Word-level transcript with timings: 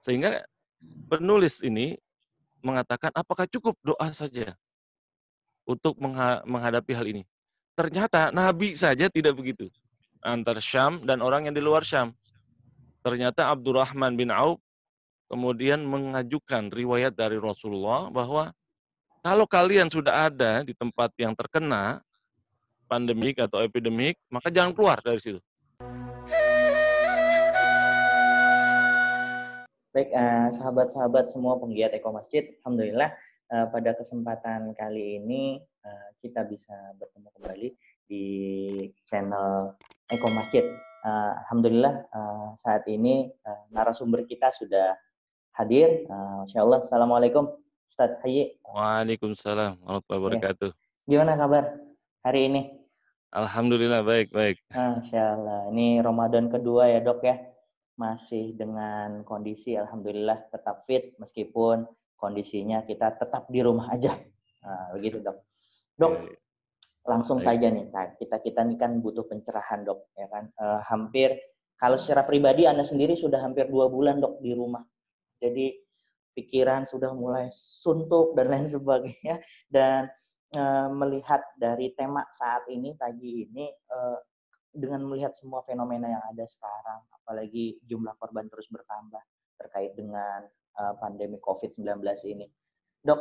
Sehingga 0.00 0.44
penulis 1.08 1.60
ini 1.60 1.96
mengatakan, 2.64 3.12
apakah 3.12 3.44
cukup 3.48 3.76
doa 3.84 4.08
saja 4.12 4.56
untuk 5.68 5.96
mengha 6.00 6.44
menghadapi 6.44 6.92
hal 6.96 7.06
ini? 7.08 7.22
Ternyata 7.76 8.32
Nabi 8.32 8.76
saja 8.76 9.08
tidak 9.08 9.36
begitu. 9.36 9.68
Antar 10.20 10.60
Syam 10.60 11.04
dan 11.08 11.24
orang 11.24 11.48
yang 11.48 11.56
di 11.56 11.64
luar 11.64 11.80
Syam. 11.80 12.12
Ternyata 13.00 13.48
Abdurrahman 13.48 14.12
bin 14.16 14.28
Auf 14.28 14.60
kemudian 15.32 15.80
mengajukan 15.86 16.68
riwayat 16.68 17.16
dari 17.16 17.40
Rasulullah 17.40 18.12
bahwa 18.12 18.52
kalau 19.24 19.48
kalian 19.48 19.88
sudah 19.88 20.28
ada 20.28 20.64
di 20.64 20.76
tempat 20.76 21.12
yang 21.16 21.32
terkena 21.32 22.04
pandemik 22.90 23.38
atau 23.38 23.62
epidemik, 23.62 24.18
maka 24.26 24.50
jangan 24.50 24.74
keluar 24.74 24.98
dari 25.00 25.22
situ. 25.22 25.38
Baik, 29.90 30.14
uh, 30.14 30.46
sahabat-sahabat 30.54 31.34
semua 31.34 31.58
penggiat 31.58 31.90
Eko 31.90 32.14
Masjid, 32.14 32.46
Alhamdulillah 32.62 33.10
uh, 33.50 33.66
pada 33.74 33.90
kesempatan 33.98 34.70
kali 34.78 35.18
ini 35.18 35.58
uh, 35.82 36.08
kita 36.22 36.46
bisa 36.46 36.94
bertemu 36.94 37.26
kembali 37.34 37.68
di 38.06 38.26
channel 39.10 39.74
Eko 40.06 40.30
Masjid. 40.30 40.62
Alhamdulillah 41.02 42.06
saat 42.60 42.84
ini 42.84 43.32
narasumber 43.72 44.28
kita 44.28 44.52
sudah 44.52 45.00
hadir. 45.56 46.04
Masya 46.06 46.60
Allah. 46.60 46.84
Assalamualaikum 46.84 47.48
Ustaz 47.88 48.20
Hayy. 48.20 48.60
Waalaikumsalam 48.60 49.80
warahmatullahi 49.80 50.20
wabarakatuh. 50.20 50.70
Ya. 50.70 51.08
Gimana 51.08 51.40
kabar 51.40 51.64
hari 52.20 52.52
ini? 52.52 52.60
Alhamdulillah 53.32 54.04
baik 54.04 54.28
baik. 54.28 54.60
Masya 54.70 55.40
Allah. 55.40 55.72
Ini 55.72 56.04
Ramadan 56.04 56.52
kedua 56.52 56.92
ya 56.92 57.00
dok 57.00 57.24
ya 57.24 57.49
masih 58.00 58.56
dengan 58.56 59.20
kondisi 59.28 59.76
alhamdulillah 59.76 60.48
tetap 60.48 60.88
fit 60.88 61.12
meskipun 61.20 61.84
kondisinya 62.16 62.80
kita 62.88 63.20
tetap 63.20 63.44
di 63.52 63.60
rumah 63.60 63.92
aja. 63.92 64.16
Nah, 64.64 64.96
begitu 64.96 65.20
dok. 65.20 65.36
Dok, 66.00 66.12
langsung 67.04 67.44
saja 67.44 67.68
nih, 67.68 67.92
nah, 67.92 68.12
kita 68.16 68.40
kita 68.40 68.60
ini 68.64 68.76
kan 68.80 69.00
butuh 69.04 69.24
pencerahan 69.28 69.84
dok, 69.84 70.12
ya 70.16 70.28
kan? 70.32 70.48
E, 70.52 70.64
hampir 70.88 71.36
kalau 71.80 71.96
secara 71.96 72.24
pribadi 72.28 72.68
anda 72.68 72.84
sendiri 72.84 73.16
sudah 73.16 73.40
hampir 73.40 73.68
dua 73.68 73.88
bulan 73.88 74.20
dok 74.20 74.40
di 74.44 74.52
rumah, 74.52 74.84
jadi 75.40 75.76
pikiran 76.36 76.84
sudah 76.84 77.12
mulai 77.16 77.48
suntuk 77.52 78.36
dan 78.36 78.52
lain 78.52 78.68
sebagainya 78.68 79.40
dan 79.72 80.08
e, 80.52 80.62
melihat 80.92 81.40
dari 81.56 81.92
tema 81.96 82.24
saat 82.36 82.68
ini 82.68 82.96
pagi 82.96 83.48
ini 83.48 83.64
e, 83.68 83.98
dengan 84.70 85.02
melihat 85.06 85.34
semua 85.34 85.66
fenomena 85.66 86.06
yang 86.06 86.24
ada 86.30 86.46
sekarang, 86.46 87.00
apalagi 87.10 87.78
jumlah 87.86 88.14
korban 88.16 88.46
terus 88.46 88.70
bertambah 88.70 89.22
terkait 89.58 89.92
dengan 89.98 90.46
uh, 90.78 90.94
pandemi 90.96 91.36
COVID-19 91.42 92.00
ini. 92.30 92.46
Dok, 93.02 93.20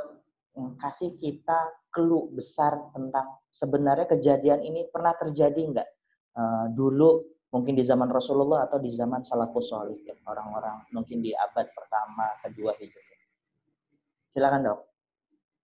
mm, 0.56 0.72
kasih 0.78 1.18
kita 1.18 1.90
clue 1.90 2.30
besar 2.32 2.78
tentang 2.94 3.42
sebenarnya 3.50 4.08
kejadian 4.08 4.62
ini 4.62 4.88
pernah 4.94 5.18
terjadi 5.18 5.58
nggak 5.58 5.90
uh, 6.38 6.66
dulu 6.72 7.26
mungkin 7.50 7.74
di 7.74 7.82
zaman 7.82 8.14
Rasulullah 8.14 8.70
atau 8.70 8.78
di 8.78 8.94
zaman 8.94 9.26
salafus 9.26 9.74
solih 9.74 9.98
ya, 10.06 10.14
orang-orang 10.30 10.86
mungkin 10.94 11.26
di 11.26 11.34
abad 11.34 11.66
pertama 11.74 12.30
kedua 12.46 12.78
hijriah. 12.78 13.20
Silakan 14.30 14.62
dok. 14.70 14.80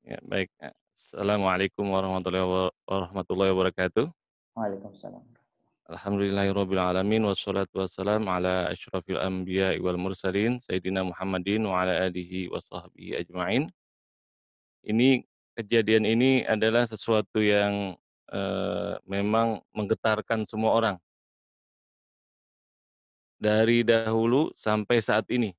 Ya 0.01 0.17
baik. 0.25 0.49
Assalamualaikum 0.95 1.85
warahmatullahi 1.85 3.53
wabarakatuh. 3.53 4.05
Waalaikumsalam. 4.57 5.34
Alhamdulillahirabbil 5.85 6.81
alamin 6.81 7.29
wassalatu 7.29 7.85
wassalam 7.85 8.25
ala 8.25 8.73
asyrafil 8.73 9.21
anbiya 9.21 9.77
wal 9.77 10.01
mursalin 10.01 10.57
sayyidina 10.65 11.05
Muhammadin 11.05 11.61
wa 11.61 11.85
ala 11.85 12.09
alihi 12.09 12.49
wa 12.49 12.57
sahbihi 12.57 13.21
ajmain. 13.21 13.69
Ini 14.81 15.21
kejadian 15.53 16.09
ini 16.09 16.41
adalah 16.41 16.89
sesuatu 16.89 17.37
yang 17.37 17.93
uh, 18.33 18.97
memang 19.05 19.61
menggetarkan 19.77 20.49
semua 20.49 20.73
orang. 20.73 20.97
Dari 23.37 23.85
dahulu 23.85 24.57
sampai 24.57 25.05
saat 25.05 25.29
ini. 25.29 25.53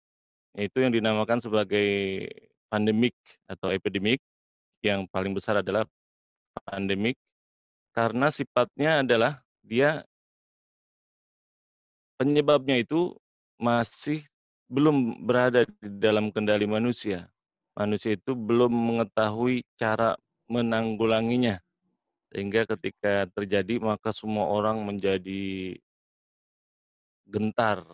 Itu 0.58 0.82
yang 0.82 0.90
dinamakan 0.90 1.38
sebagai 1.38 1.86
pandemik 2.66 3.14
atau 3.46 3.70
epidemik. 3.70 4.18
Yang 4.82 5.06
paling 5.14 5.38
besar 5.38 5.62
adalah 5.62 5.86
pandemik 6.66 7.14
karena 7.94 8.26
sifatnya 8.34 9.06
adalah 9.06 9.46
dia 9.62 10.02
penyebabnya 12.16 12.80
itu 12.80 13.14
masih 13.60 14.24
belum 14.66 15.22
berada 15.24 15.64
di 15.64 15.88
dalam 16.00 16.34
kendali 16.34 16.66
manusia. 16.66 17.30
Manusia 17.76 18.16
itu 18.16 18.32
belum 18.32 18.72
mengetahui 18.72 19.62
cara 19.76 20.16
menanggulanginya. 20.48 21.60
Sehingga 22.32 22.66
ketika 22.66 23.30
terjadi 23.30 23.78
maka 23.78 24.10
semua 24.10 24.50
orang 24.50 24.82
menjadi 24.82 25.76
gentar. 27.28 27.84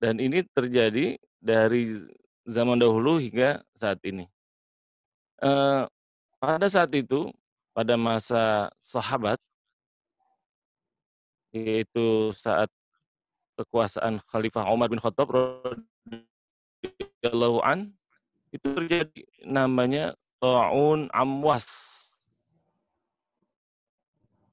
Dan 0.00 0.20
ini 0.20 0.44
terjadi 0.52 1.16
dari 1.40 1.96
zaman 2.44 2.80
dahulu 2.80 3.20
hingga 3.20 3.64
saat 3.76 4.00
ini. 4.04 4.28
E, 5.40 5.50
pada 6.40 6.66
saat 6.68 6.92
itu, 6.92 7.32
pada 7.72 7.96
masa 7.96 8.68
sahabat, 8.84 9.40
yaitu 11.52 12.32
saat 12.36 12.68
kekuasaan 13.54 14.18
Khalifah 14.30 14.70
Umar 14.70 14.88
bin 14.90 14.98
Khattab 14.98 15.30
radhiyallahu 15.30 17.60
an 17.62 17.94
itu 18.50 18.74
terjadi 18.74 19.22
namanya 19.42 20.14
taun 20.38 21.08
amwas 21.10 21.94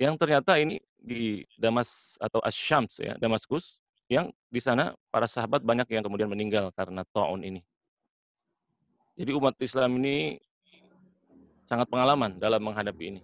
yang 0.01 0.17
ternyata 0.17 0.57
ini 0.57 0.81
di 0.97 1.45
Damas 1.57 2.17
atau 2.17 2.41
Asyams 2.41 2.97
ya 3.01 3.17
Damaskus 3.17 3.81
yang 4.09 4.33
di 4.51 4.59
sana 4.59 4.93
para 5.07 5.23
sahabat 5.29 5.63
banyak 5.63 5.87
yang 5.93 6.03
kemudian 6.03 6.27
meninggal 6.27 6.67
karena 6.75 7.07
taun 7.15 7.47
ini. 7.47 7.63
Jadi 9.15 9.31
umat 9.37 9.55
Islam 9.61 10.01
ini 10.03 10.35
sangat 11.63 11.87
pengalaman 11.87 12.35
dalam 12.35 12.59
menghadapi 12.59 13.03
ini. 13.07 13.23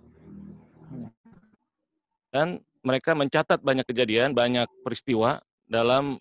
Dan 2.32 2.64
mereka 2.80 3.12
mencatat 3.12 3.60
banyak 3.60 3.84
kejadian, 3.84 4.32
banyak 4.32 4.72
peristiwa 4.80 5.44
dalam 5.68 6.18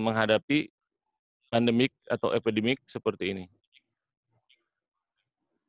menghadapi 0.00 0.72
pandemik 1.52 1.92
atau 2.08 2.32
epidemik 2.32 2.80
seperti 2.88 3.36
ini. 3.36 3.44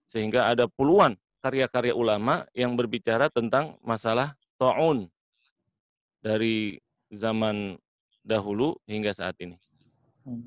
Sehingga 0.09 0.49
ada 0.49 0.65
puluhan 0.65 1.15
karya-karya 1.39 1.95
ulama 1.95 2.43
yang 2.51 2.75
berbicara 2.75 3.31
tentang 3.31 3.77
masalah 3.79 4.35
ta'un 4.59 5.07
dari 6.19 6.81
zaman 7.13 7.79
dahulu 8.25 8.75
hingga 8.89 9.15
saat 9.15 9.39
ini. 9.39 9.55
Hmm. 10.27 10.43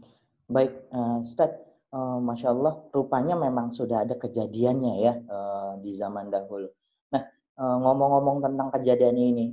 Baik, 0.53 0.85
uh, 0.93 1.25
Ustaz, 1.25 1.49
uh, 1.97 2.21
Masya 2.21 2.53
Allah, 2.53 2.75
rupanya 2.93 3.33
memang 3.39 3.73
sudah 3.73 4.05
ada 4.05 4.21
kejadiannya 4.21 4.95
ya 5.01 5.15
uh, 5.33 5.81
di 5.81 5.97
zaman 5.97 6.29
dahulu. 6.29 6.69
Nah, 7.09 7.25
ngomong-ngomong 7.57 8.45
tentang 8.45 8.69
kejadian 8.75 9.17
ini, 9.17 9.47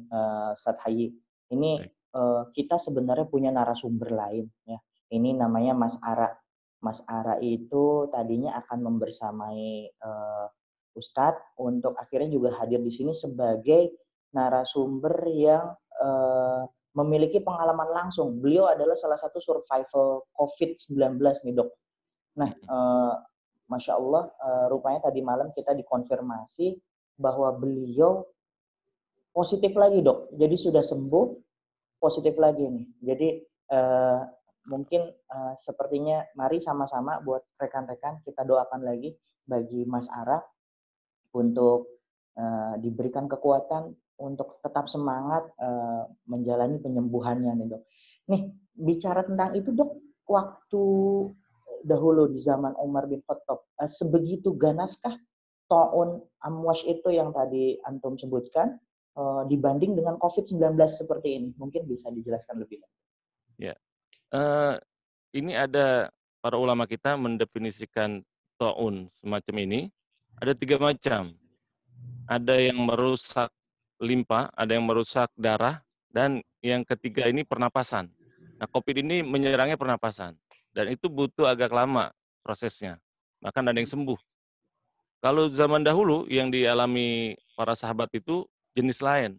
Ustaz 0.52 0.76
Hayi, 0.84 1.16
ini 1.56 1.80
Baik 1.80 1.99
kita 2.58 2.82
sebenarnya 2.82 3.30
punya 3.30 3.54
narasumber 3.54 4.10
lain 4.10 4.50
ya. 4.66 4.82
Ini 5.10 5.38
namanya 5.38 5.74
Mas 5.74 5.98
Ara. 6.02 6.30
Mas 6.80 7.02
Ara 7.10 7.38
itu 7.44 8.08
tadinya 8.14 8.56
akan 8.62 8.88
membersamai 8.88 9.90
uh, 10.00 10.48
Ustadz 10.96 11.60
untuk 11.60 11.94
akhirnya 12.00 12.30
juga 12.34 12.56
hadir 12.58 12.82
di 12.82 12.92
sini 12.94 13.14
sebagai 13.14 13.94
narasumber 14.34 15.28
yang 15.30 15.74
uh, 16.00 16.64
memiliki 16.98 17.42
pengalaman 17.42 17.90
langsung. 17.90 18.38
Beliau 18.42 18.70
adalah 18.70 18.98
salah 18.98 19.18
satu 19.18 19.38
survival 19.42 20.30
COVID-19 20.34 21.20
nih 21.20 21.54
dok. 21.58 21.70
Nah, 22.38 22.52
uh, 22.70 23.14
masya 23.70 23.98
Allah, 23.98 24.30
uh, 24.42 24.66
rupanya 24.72 25.10
tadi 25.10 25.22
malam 25.22 25.54
kita 25.54 25.74
dikonfirmasi 25.78 26.78
bahwa 27.20 27.54
beliau 27.54 28.26
positif 29.34 29.76
lagi 29.78 30.02
dok. 30.02 30.34
Jadi 30.36 30.56
sudah 30.58 30.82
sembuh, 30.82 31.26
positif 32.00 32.36
lagi 32.40 32.66
nih. 32.66 32.86
Jadi 33.04 33.30
uh, 33.76 34.24
mungkin 34.68 35.12
uh, 35.12 35.54
sepertinya 35.60 36.24
mari 36.34 36.58
sama-sama 36.64 37.20
buat 37.22 37.44
rekan-rekan 37.60 38.24
kita 38.24 38.48
doakan 38.48 38.88
lagi 38.88 39.16
bagi 39.44 39.84
Mas 39.84 40.08
Ara 40.10 40.40
untuk 41.36 42.02
uh, 42.40 42.76
diberikan 42.80 43.30
kekuatan 43.30 43.94
untuk 44.20 44.60
tetap 44.60 44.92
semangat 44.92 45.48
uh, 45.60 46.08
menjalani 46.28 46.80
penyembuhannya 46.80 47.56
nih 47.56 47.68
dok. 47.72 47.84
Nih 48.32 48.42
bicara 48.76 49.24
tentang 49.24 49.56
itu 49.56 49.72
dok, 49.72 50.00
waktu 50.28 50.84
dahulu 51.88 52.28
di 52.28 52.40
zaman 52.40 52.76
Umar 52.76 53.08
bin 53.08 53.24
Khattab, 53.24 53.64
sebegitu 53.88 54.52
ganaskah 54.60 55.16
taun 55.72 56.20
amwash 56.44 56.84
itu 56.84 57.14
yang 57.14 57.32
tadi 57.32 57.80
antum 57.88 58.20
sebutkan 58.20 58.76
uh, 59.18 59.48
dibanding 59.48 59.98
dengan 59.98 60.20
COVID-19 60.20 60.76
seperti 60.90 61.30
ini? 61.40 61.50
Mungkin 61.56 61.88
bisa 61.88 62.12
dijelaskan 62.14 62.62
lebih 62.62 62.84
lanjut. 62.84 63.02
Ya, 63.60 63.76
uh, 64.36 64.76
ini 65.34 65.56
ada 65.56 66.10
para 66.40 66.56
ulama 66.60 66.86
kita 66.86 67.16
mendefinisikan 67.20 68.24
taun 68.60 69.08
semacam 69.12 69.56
ini 69.64 69.82
ada 70.40 70.56
tiga 70.56 70.80
macam. 70.80 71.36
Ada 72.30 72.56
yang 72.72 72.80
merusak 72.80 73.52
limpa, 74.00 74.48
ada 74.56 74.72
yang 74.78 74.88
merusak 74.88 75.28
darah, 75.36 75.84
dan 76.08 76.40
yang 76.64 76.88
ketiga 76.88 77.28
ini 77.28 77.44
pernapasan. 77.44 78.08
Nah, 78.56 78.68
COVID 78.70 79.04
ini 79.04 79.20
menyerangnya 79.26 79.76
pernapasan. 79.76 80.40
Dan 80.72 80.94
itu 80.96 81.12
butuh 81.12 81.50
agak 81.50 81.74
lama 81.74 82.14
prosesnya. 82.46 83.02
Bahkan 83.44 83.64
ada 83.68 83.78
yang 83.78 83.90
sembuh. 83.90 84.20
Kalau 85.20 85.52
zaman 85.52 85.84
dahulu 85.84 86.24
yang 86.32 86.48
dialami 86.48 87.36
para 87.58 87.76
sahabat 87.76 88.08
itu 88.16 88.48
jenis 88.80 89.04
lain. 89.04 89.36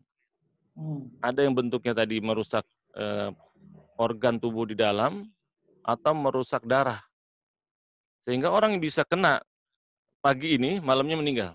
Hmm. 0.76 1.08
Ada 1.25 1.48
yang 1.48 1.56
bentuknya 1.56 1.96
tadi 1.96 2.20
merusak 2.20 2.62
eh, 2.94 3.32
organ 3.96 4.37
tubuh 4.37 4.69
di 4.69 4.76
dalam 4.76 5.25
atau 5.81 6.12
merusak 6.12 6.62
darah. 6.69 7.00
Sehingga 8.28 8.52
orang 8.52 8.76
yang 8.76 8.84
bisa 8.84 9.02
kena 9.02 9.40
pagi 10.20 10.60
ini, 10.60 10.78
malamnya 10.78 11.16
meninggal. 11.16 11.52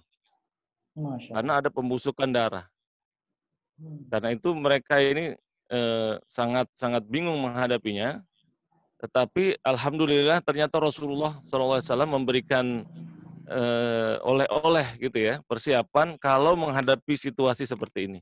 Masya. 0.97 1.31
Karena 1.37 1.51
ada 1.61 1.69
pembusukan 1.69 2.29
darah. 2.29 2.65
Hmm. 3.77 4.09
Karena 4.09 4.33
itu 4.33 4.49
mereka 4.57 4.97
ini 4.97 5.37
eh, 5.69 6.13
sangat 6.25 6.67
sangat 6.73 7.05
bingung 7.05 7.37
menghadapinya. 7.39 8.21
Tetapi 8.95 9.59
alhamdulillah 9.61 10.39
ternyata 10.41 10.79
Rasulullah 10.79 11.37
SAW 11.51 12.09
memberikan 12.09 12.87
eh, 13.50 14.15
oleh-oleh 14.21 14.97
gitu 14.97 15.18
ya 15.18 15.42
persiapan 15.45 16.18
kalau 16.18 16.57
menghadapi 16.57 17.13
situasi 17.18 17.65
seperti 17.65 18.12
ini. 18.12 18.19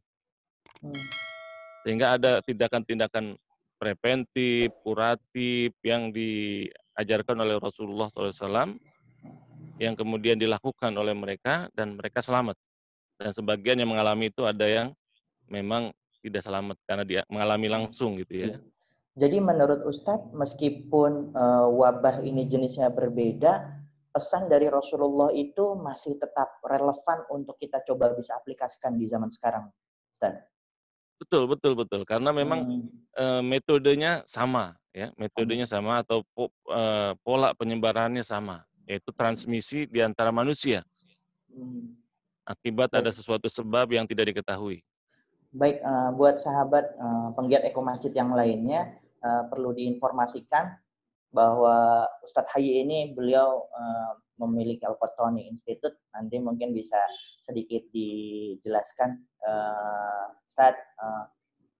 Sehingga 1.83 2.15
ada 2.15 2.39
tindakan-tindakan 2.43 3.35
preventif, 3.75 4.71
kuratif 4.83 5.75
yang 5.83 6.15
diajarkan 6.15 7.43
oleh 7.43 7.59
Rasulullah 7.59 8.07
SAW 8.11 8.79
yang 9.81 9.97
kemudian 9.97 10.39
dilakukan 10.39 10.93
oleh 10.95 11.11
mereka 11.11 11.67
dan 11.75 11.99
mereka 11.99 12.23
selamat. 12.23 12.55
Dan 13.19 13.35
sebagian 13.35 13.79
yang 13.83 13.91
mengalami 13.91 14.31
itu 14.31 14.47
ada 14.47 14.63
yang 14.63 14.95
memang 15.51 15.91
tidak 16.23 16.39
selamat 16.39 16.79
karena 16.87 17.03
dia 17.03 17.21
mengalami 17.27 17.67
langsung 17.67 18.15
gitu 18.15 18.47
ya. 18.47 18.47
Iya. 18.55 18.59
Jadi 19.13 19.37
menurut 19.37 19.85
Ustadz, 19.85 20.33
meskipun 20.33 21.37
uh, 21.37 21.69
wabah 21.69 22.25
ini 22.25 22.49
jenisnya 22.49 22.89
berbeda, 22.89 23.82
pesan 24.13 24.45
dari 24.45 24.69
Rasulullah 24.69 25.33
itu 25.33 25.73
masih 25.73 26.21
tetap 26.21 26.61
relevan 26.61 27.25
untuk 27.33 27.57
kita 27.57 27.81
coba 27.81 28.13
bisa 28.13 28.37
aplikasikan 28.37 28.93
di 28.93 29.09
zaman 29.09 29.33
sekarang, 29.33 29.73
Ustadz. 30.13 30.45
Betul, 31.17 31.49
betul, 31.49 31.73
betul. 31.73 32.01
Karena 32.05 32.29
memang 32.29 32.61
hmm. 32.61 32.87
uh, 33.17 33.41
metodenya 33.41 34.21
sama, 34.29 34.77
ya, 34.93 35.09
metodenya 35.17 35.65
sama 35.65 36.05
atau 36.05 36.21
po, 36.37 36.53
uh, 36.69 37.17
pola 37.25 37.57
penyebarannya 37.57 38.21
sama 38.21 38.61
yaitu 38.83 39.15
transmisi 39.15 39.87
di 39.87 40.03
antara 40.03 40.29
manusia. 40.29 40.83
Hmm. 41.47 41.95
Akibat 42.43 42.91
ada 42.91 43.07
sesuatu 43.07 43.47
sebab 43.47 43.87
yang 43.95 44.03
tidak 44.03 44.35
diketahui. 44.35 44.83
Baik, 45.55 45.79
uh, 45.79 46.11
buat 46.11 46.43
sahabat 46.43 46.91
uh, 46.99 47.31
penggiat 47.39 47.63
Eko 47.63 47.79
Masjid 47.79 48.11
yang 48.11 48.35
lainnya, 48.35 48.99
uh, 49.23 49.47
perlu 49.47 49.71
diinformasikan 49.71 50.75
bahwa 51.33 52.05
Ustadz 52.21 52.53
Hayi 52.53 52.85
ini 52.85 53.11
beliau 53.17 53.65
uh, 53.73 54.13
memiliki 54.37 54.85
Al-Qotoni 54.85 55.49
Institute. 55.49 55.97
Nanti 56.13 56.37
mungkin 56.37 56.71
bisa 56.77 57.01
sedikit 57.41 57.89
dijelaskan 57.89 59.17
uh, 59.41 60.29
Ustadz 60.45 60.77
uh, 61.01 61.25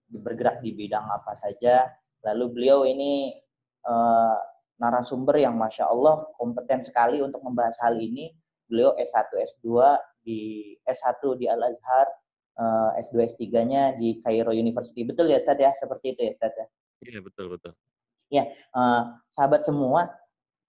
bergerak 0.10 0.66
di 0.66 0.74
bidang 0.74 1.06
apa 1.06 1.38
saja. 1.38 1.86
Lalu 2.26 2.46
beliau 2.50 2.84
ini 2.84 3.38
uh, 3.86 4.38
narasumber 4.82 5.38
yang 5.38 5.54
masya 5.56 5.86
Allah 5.86 6.26
kompeten 6.36 6.82
sekali 6.82 7.22
untuk 7.22 7.46
membahas 7.46 7.78
hal 7.86 7.96
ini. 8.02 8.34
Beliau 8.66 8.98
S1, 8.98 9.30
S2 9.30 9.70
di 10.26 10.74
S1 10.88 11.22
di 11.38 11.46
Al 11.46 11.62
Azhar, 11.62 12.08
uh, 12.58 12.90
S2, 13.06 13.38
S3-nya 13.38 14.02
di 14.02 14.18
Cairo 14.26 14.50
University. 14.50 15.06
Betul 15.06 15.30
ya 15.30 15.38
Ustaz 15.38 15.62
ya? 15.62 15.72
Seperti 15.78 16.18
itu 16.18 16.26
ya 16.26 16.32
Ustaz 16.34 16.54
ya? 16.58 16.66
Iya 17.04 17.20
betul 17.22 17.54
betul. 17.54 17.78
Ya, 18.33 18.50
uh, 18.74 19.13
sahabat 19.30 19.62
semua, 19.62 20.09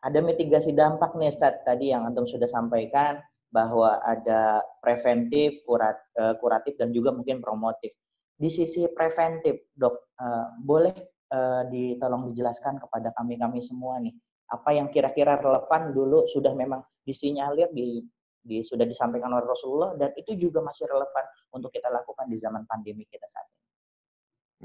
ada 0.04 0.20
mitigasi 0.20 0.76
dampak 0.76 1.16
nih 1.16 1.32
Ustaz 1.32 1.64
tadi 1.64 1.96
yang 1.96 2.04
antum 2.04 2.28
sudah 2.28 2.44
sampaikan 2.44 3.24
bahwa 3.48 4.04
ada 4.04 4.60
preventif, 4.84 5.64
kurat, 5.64 5.96
uh, 6.20 6.36
kuratif 6.44 6.76
dan 6.76 6.92
juga 6.92 7.16
mungkin 7.16 7.40
promotif. 7.40 7.96
Di 8.36 8.52
sisi 8.52 8.84
preventif, 8.92 9.72
dok, 9.72 10.12
uh, 10.20 10.60
boleh 10.60 10.92
uh, 11.32 11.64
ditolong 11.72 12.28
dijelaskan 12.34 12.76
kepada 12.84 13.16
kami-kami 13.16 13.64
semua 13.64 13.96
nih. 13.96 14.12
Apa 14.52 14.76
yang 14.76 14.92
kira-kira 14.92 15.40
relevan 15.40 15.96
dulu 15.96 16.28
sudah 16.28 16.52
memang 16.52 16.84
disinyalir 17.00 17.72
di, 17.72 18.04
di 18.44 18.60
sudah 18.60 18.84
disampaikan 18.84 19.32
oleh 19.32 19.48
Rasulullah 19.48 19.96
dan 19.96 20.12
itu 20.20 20.36
juga 20.36 20.60
masih 20.60 20.84
relevan 20.84 21.24
untuk 21.56 21.72
kita 21.72 21.88
lakukan 21.88 22.28
di 22.28 22.36
zaman 22.36 22.68
pandemi 22.68 23.08
kita 23.08 23.24
saat 23.24 23.46
ini. 23.48 23.64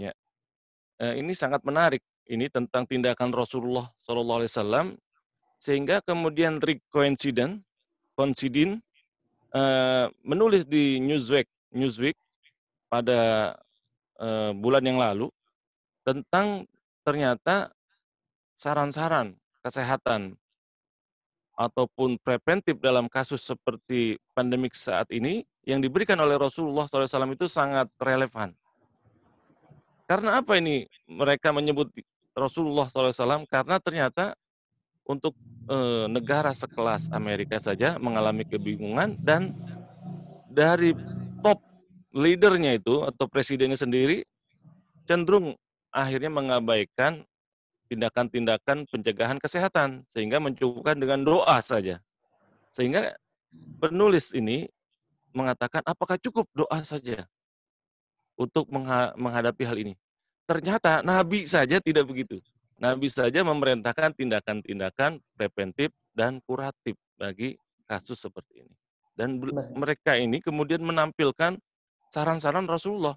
Ya, 0.09 0.13
uh, 0.99 1.15
ini 1.15 1.31
sangat 1.31 1.63
menarik. 1.63 2.03
Ini 2.29 2.45
tentang 2.53 2.85
tindakan 2.85 3.33
Rasulullah 3.33 3.89
Shallallahu 4.05 4.45
Alaihi 4.45 4.53
Wasallam 4.53 4.87
sehingga 5.57 5.97
kemudian 6.05 6.61
Rick 6.61 6.85
Coincident, 6.93 7.65
Coincident 8.13 8.85
uh, 9.49 10.13
menulis 10.21 10.69
di 10.69 11.01
Newsweek, 11.01 11.49
Newsweek 11.73 12.13
pada 12.85 13.53
uh, 14.21 14.53
bulan 14.53 14.85
yang 14.85 15.01
lalu 15.01 15.33
tentang 16.05 16.69
ternyata 17.01 17.73
saran-saran 18.61 19.33
kesehatan 19.65 20.37
ataupun 21.57 22.21
preventif 22.21 22.77
dalam 22.77 23.09
kasus 23.09 23.41
seperti 23.41 24.21
pandemik 24.37 24.77
saat 24.77 25.09
ini 25.09 25.43
yang 25.65 25.81
diberikan 25.81 26.15
oleh 26.21 26.37
Rasulullah 26.39 26.85
SAW 26.85 27.35
itu 27.35 27.49
sangat 27.49 27.89
relevan. 27.99 28.53
Karena 30.07 30.39
apa 30.39 30.57
ini 30.57 30.87
mereka 31.05 31.51
menyebut 31.51 31.91
Rasulullah 32.39 32.87
SAW? 32.87 33.45
Karena 33.45 33.77
ternyata 33.83 34.33
untuk 35.03 35.35
e, 35.67 36.07
negara 36.07 36.53
sekelas 36.55 37.11
Amerika 37.11 37.57
saja 37.57 37.97
mengalami 37.97 38.45
kebingungan 38.45 39.17
dan 39.19 39.51
dari 40.49 40.93
top 41.41 41.59
leadernya 42.13 42.77
itu 42.77 43.05
atau 43.05 43.25
presidennya 43.29 43.77
sendiri 43.77 44.25
cenderung 45.09 45.57
akhirnya 45.89 46.29
mengabaikan 46.29 47.25
tindakan-tindakan 47.89 48.85
pencegahan 48.85 49.41
kesehatan 49.41 50.05
sehingga 50.13 50.37
mencukupkan 50.37 50.93
dengan 50.93 51.25
doa 51.25 51.57
saja. 51.65 51.97
Sehingga 52.69 53.17
penulis 53.81 54.29
ini 54.29 54.69
mengatakan 55.33 55.81
apakah 55.85 56.21
cukup 56.21 56.45
doa 56.53 56.85
saja 56.85 57.25
untuk 58.37 58.69
menghadapi 59.17 59.63
hal 59.65 59.77
ini? 59.81 59.97
Ternyata 60.49 61.05
Nabi 61.05 61.45
saja 61.45 61.77
tidak 61.77 62.09
begitu. 62.09 62.41
Nabi 62.81 63.05
saja 63.05 63.45
memerintahkan 63.45 64.17
tindakan-tindakan 64.17 65.21
preventif 65.37 65.93
dan 66.17 66.41
kuratif 66.41 66.97
bagi 67.21 67.53
kasus 67.85 68.17
seperti 68.17 68.65
ini. 68.65 68.73
Dan 69.13 69.37
mereka 69.77 70.17
ini 70.17 70.41
kemudian 70.41 70.81
menampilkan 70.81 71.61
saran-saran 72.09 72.65
Rasulullah 72.65 73.13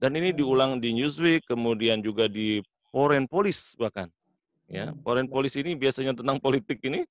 dan 0.00 0.18
ini 0.18 0.34
diulang 0.34 0.82
di 0.82 0.96
Newsweek, 0.98 1.46
kemudian 1.46 2.02
juga 2.02 2.26
di 2.26 2.58
Foreign 2.90 3.30
Police 3.30 3.78
bahkan. 3.78 4.10
Ya, 4.66 4.90
hmm. 4.90 4.98
Foreign 5.06 5.28
Police 5.30 5.60
ini 5.62 5.78
biasanya 5.78 6.10
tentang 6.10 6.42
politik 6.42 6.82
ini 6.82 7.06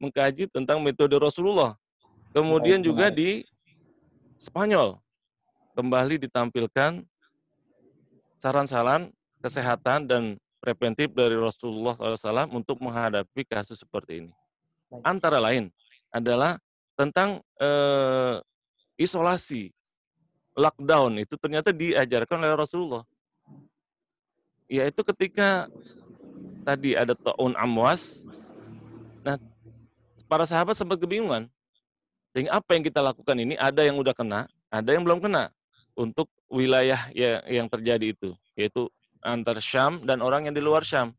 mengkaji 0.00 0.48
tentang 0.48 0.80
metode 0.80 1.18
Rasulullah. 1.20 1.76
Kemudian 2.32 2.80
juga 2.80 3.12
di 3.12 3.44
Spanyol 4.40 4.96
kembali 5.76 6.24
ditampilkan 6.24 7.04
saran-saran 8.44 9.08
kesehatan 9.40 10.04
dan 10.04 10.22
preventif 10.60 11.08
dari 11.16 11.32
Rasulullah 11.32 11.96
SAW 11.96 12.52
untuk 12.52 12.76
menghadapi 12.84 13.48
kasus 13.48 13.80
seperti 13.80 14.20
ini. 14.20 14.32
Antara 15.00 15.40
lain 15.40 15.72
adalah 16.12 16.60
tentang 16.92 17.40
eh, 17.56 18.36
isolasi 19.00 19.72
lockdown 20.52 21.24
itu 21.24 21.40
ternyata 21.40 21.72
diajarkan 21.72 22.36
oleh 22.44 22.52
Rasulullah. 22.52 23.04
Yaitu 24.68 25.00
ketika 25.08 25.72
tadi 26.68 26.92
ada 26.92 27.16
ta'un 27.16 27.56
amwas, 27.56 28.24
nah 29.24 29.40
para 30.28 30.44
sahabat 30.44 30.76
sempat 30.76 31.00
kebingungan. 31.00 31.48
Sehingga 32.36 32.60
apa 32.60 32.76
yang 32.76 32.84
kita 32.84 33.00
lakukan 33.00 33.36
ini 33.40 33.56
ada 33.56 33.80
yang 33.80 33.96
udah 33.96 34.12
kena, 34.12 34.52
ada 34.68 34.90
yang 34.92 35.00
belum 35.00 35.24
kena 35.24 35.48
untuk 35.94 36.30
wilayah 36.50 37.10
yang, 37.14 37.42
yang 37.46 37.66
terjadi 37.70 38.14
itu, 38.14 38.34
yaitu 38.58 38.90
antar 39.22 39.58
Syam 39.62 40.02
dan 40.04 40.20
orang 40.20 40.46
yang 40.50 40.54
di 40.54 40.62
luar 40.62 40.84
Syam. 40.84 41.14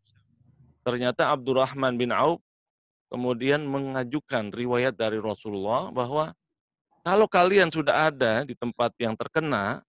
Ternyata 0.86 1.34
Abdurrahman 1.34 1.98
bin 1.98 2.14
Auf 2.14 2.44
kemudian 3.10 3.64
mengajukan 3.66 4.54
riwayat 4.54 4.94
dari 4.94 5.18
Rasulullah 5.18 5.90
bahwa 5.90 6.36
kalau 7.06 7.30
kalian 7.30 7.70
sudah 7.70 8.10
ada 8.10 8.46
di 8.46 8.58
tempat 8.58 8.94
yang 8.98 9.14
terkena 9.14 9.86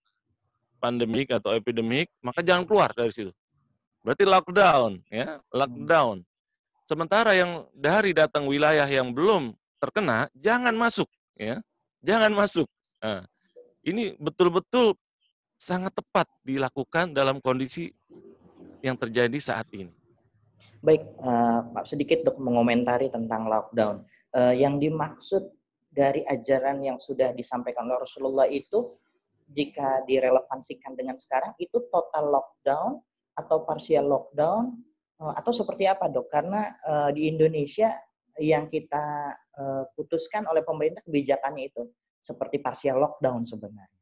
pandemik 0.76 1.32
atau 1.32 1.56
epidemik, 1.56 2.12
maka 2.20 2.44
jangan 2.44 2.68
keluar 2.68 2.92
dari 2.92 3.12
situ. 3.12 3.32
Berarti 4.04 4.22
lockdown, 4.22 5.02
ya, 5.10 5.40
lockdown. 5.50 6.22
Sementara 6.86 7.34
yang 7.34 7.66
dari 7.74 8.14
datang 8.14 8.46
wilayah 8.46 8.86
yang 8.86 9.10
belum 9.10 9.56
terkena, 9.82 10.30
jangan 10.38 10.76
masuk, 10.76 11.10
ya, 11.34 11.58
jangan 12.04 12.30
masuk. 12.30 12.68
Nah, 13.02 13.26
ini 13.86 14.18
betul-betul 14.18 14.98
sangat 15.56 15.94
tepat 15.94 16.26
dilakukan 16.42 17.14
dalam 17.14 17.38
kondisi 17.40 17.94
yang 18.82 18.98
terjadi 18.98 19.38
saat 19.40 19.70
ini. 19.72 19.94
Baik, 20.84 21.06
uh, 21.24 21.64
sedikit 21.88 22.26
dok 22.26 22.36
mengomentari 22.36 23.08
tentang 23.08 23.48
lockdown. 23.48 24.04
Uh, 24.36 24.52
yang 24.52 24.76
dimaksud 24.76 25.48
dari 25.88 26.20
ajaran 26.28 26.84
yang 26.84 27.00
sudah 27.00 27.32
disampaikan 27.32 27.88
oleh 27.88 28.04
Rasulullah 28.04 28.44
itu, 28.44 28.92
jika 29.48 30.04
direlevansikan 30.04 30.92
dengan 30.92 31.16
sekarang, 31.16 31.56
itu 31.56 31.80
total 31.88 32.28
lockdown 32.28 33.00
atau 33.38 33.64
partial 33.64 34.04
lockdown 34.04 34.76
Oh, 35.16 35.32
atau 35.32 35.48
seperti 35.48 35.88
apa 35.88 36.12
dok? 36.12 36.28
Karena 36.28 36.76
uh, 36.84 37.08
di 37.08 37.24
Indonesia 37.32 37.88
yang 38.36 38.68
kita 38.68 39.32
uh, 39.56 39.88
putuskan 39.96 40.44
oleh 40.44 40.60
pemerintah 40.60 41.00
kebijakannya 41.08 41.72
itu 41.72 41.88
seperti 42.26 42.58
partial 42.58 42.98
lockdown 42.98 43.46
sebenarnya. 43.46 43.94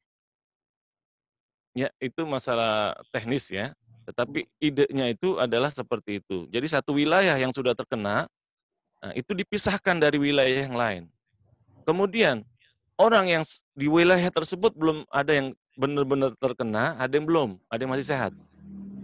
Ya, 1.77 1.89
itu 2.01 2.25
masalah 2.25 2.97
teknis 3.13 3.53
ya. 3.53 3.77
Tetapi 4.09 4.49
idenya 4.61 5.13
itu 5.13 5.37
adalah 5.37 5.69
seperti 5.69 6.25
itu. 6.25 6.49
Jadi 6.49 6.67
satu 6.73 6.97
wilayah 6.97 7.37
yang 7.37 7.53
sudah 7.53 7.77
terkena, 7.77 8.29
nah, 9.01 9.13
itu 9.13 9.37
dipisahkan 9.37 10.01
dari 10.01 10.17
wilayah 10.17 10.65
yang 10.65 10.77
lain. 10.77 11.03
Kemudian 11.85 12.45
orang 12.97 13.29
yang 13.29 13.43
di 13.77 13.89
wilayah 13.91 14.29
tersebut 14.33 14.73
belum 14.73 15.05
ada 15.13 15.33
yang 15.33 15.49
benar-benar 15.75 16.33
terkena, 16.39 16.95
ada 16.97 17.13
yang 17.13 17.27
belum, 17.27 17.51
ada 17.69 17.81
yang 17.81 17.93
masih 17.93 18.09
sehat. 18.09 18.33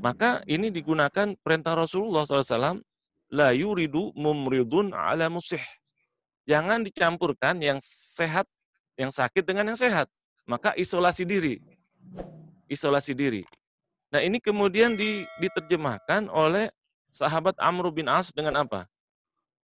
Maka 0.00 0.40
ini 0.48 0.72
digunakan 0.72 1.36
perintah 1.44 1.76
Rasulullah 1.76 2.24
SAW, 2.24 2.80
la 3.28 3.52
yuridu 3.52 4.16
mumridun 4.16 4.96
ala 4.96 5.28
musih. 5.28 5.60
Jangan 6.48 6.80
dicampurkan 6.82 7.60
yang 7.60 7.78
sehat, 7.84 8.48
yang 9.00 9.09
sakit 9.09 9.40
dengan 9.40 9.73
yang 9.73 9.80
sehat. 9.80 10.12
Maka 10.45 10.76
isolasi 10.76 11.25
diri. 11.25 11.57
Isolasi 12.69 13.16
diri. 13.16 13.40
Nah 14.12 14.21
ini 14.21 14.37
kemudian 14.37 14.92
diterjemahkan 15.40 16.28
oleh 16.28 16.69
sahabat 17.09 17.57
Amr 17.57 17.88
bin 17.88 18.12
As 18.12 18.28
dengan 18.37 18.61
apa? 18.61 18.85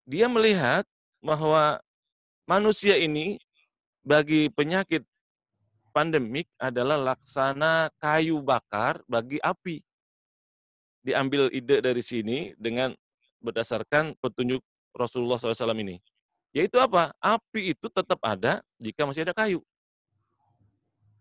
Dia 0.06 0.30
melihat 0.30 0.86
bahwa 1.18 1.82
manusia 2.46 2.94
ini 2.94 3.42
bagi 4.06 4.52
penyakit 4.52 5.02
pandemik 5.90 6.46
adalah 6.60 7.00
laksana 7.00 7.88
kayu 7.98 8.38
bakar 8.44 9.00
bagi 9.08 9.40
api 9.40 9.80
diambil 11.04 11.52
ide 11.52 11.84
dari 11.84 12.00
sini 12.00 12.56
dengan 12.56 12.96
berdasarkan 13.44 14.16
petunjuk 14.20 14.64
Rasulullah 14.96 15.36
SAW 15.36 15.76
ini. 15.76 16.00
Yaitu 16.54 16.78
apa? 16.78 17.10
Api 17.18 17.74
itu 17.74 17.86
tetap 17.90 18.22
ada 18.22 18.62
jika 18.78 19.02
masih 19.02 19.26
ada 19.26 19.34
kayu. 19.34 19.58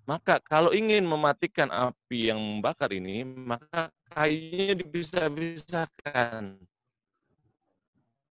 Maka 0.06 0.38
kalau 0.44 0.76
ingin 0.76 1.02
mematikan 1.02 1.72
api 1.74 2.30
yang 2.30 2.38
membakar 2.38 2.92
ini, 2.94 3.26
maka 3.26 3.90
kayunya 4.14 4.78
dipisah-pisahkan. 4.78 6.60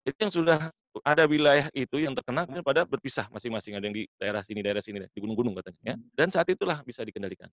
Jadi 0.05 0.19
yang 0.19 0.35
sudah 0.35 0.61
ada 1.07 1.25
wilayah 1.25 1.71
itu 1.71 2.03
yang 2.03 2.13
terkena 2.19 2.43
pada 2.67 2.83
berpisah 2.83 3.31
masing-masing 3.31 3.79
ada 3.79 3.87
yang 3.87 3.95
di 3.95 4.11
daerah 4.19 4.43
sini 4.43 4.59
daerah 4.59 4.83
sini 4.83 4.99
di 5.07 5.21
gunung-gunung 5.23 5.55
katanya 5.55 5.95
ya 5.95 5.97
dan 6.19 6.35
saat 6.35 6.51
itulah 6.51 6.83
bisa 6.83 7.07
dikendalikan. 7.07 7.47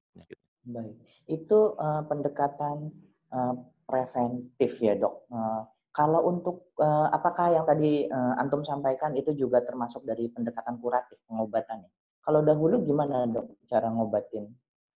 Baik, 0.66 0.98
itu 1.30 1.78
uh, 1.78 2.02
pendekatan 2.10 2.90
uh, 3.30 3.54
preventif 3.86 4.82
ya 4.82 4.98
dok. 4.98 5.30
Uh, 5.30 5.64
kalau 5.98 6.30
untuk 6.30 6.78
uh, 6.78 7.10
apakah 7.10 7.58
yang 7.58 7.66
tadi 7.66 8.06
uh, 8.06 8.38
antum 8.38 8.62
sampaikan 8.62 9.18
itu 9.18 9.34
juga 9.34 9.66
termasuk 9.66 10.06
dari 10.06 10.30
pendekatan 10.30 10.78
kuratif 10.78 11.18
pengobatannya? 11.26 11.90
Kalau 12.22 12.46
dahulu 12.46 12.86
gimana 12.86 13.26
dok 13.26 13.58
cara 13.66 13.90
ngobatin 13.90 14.46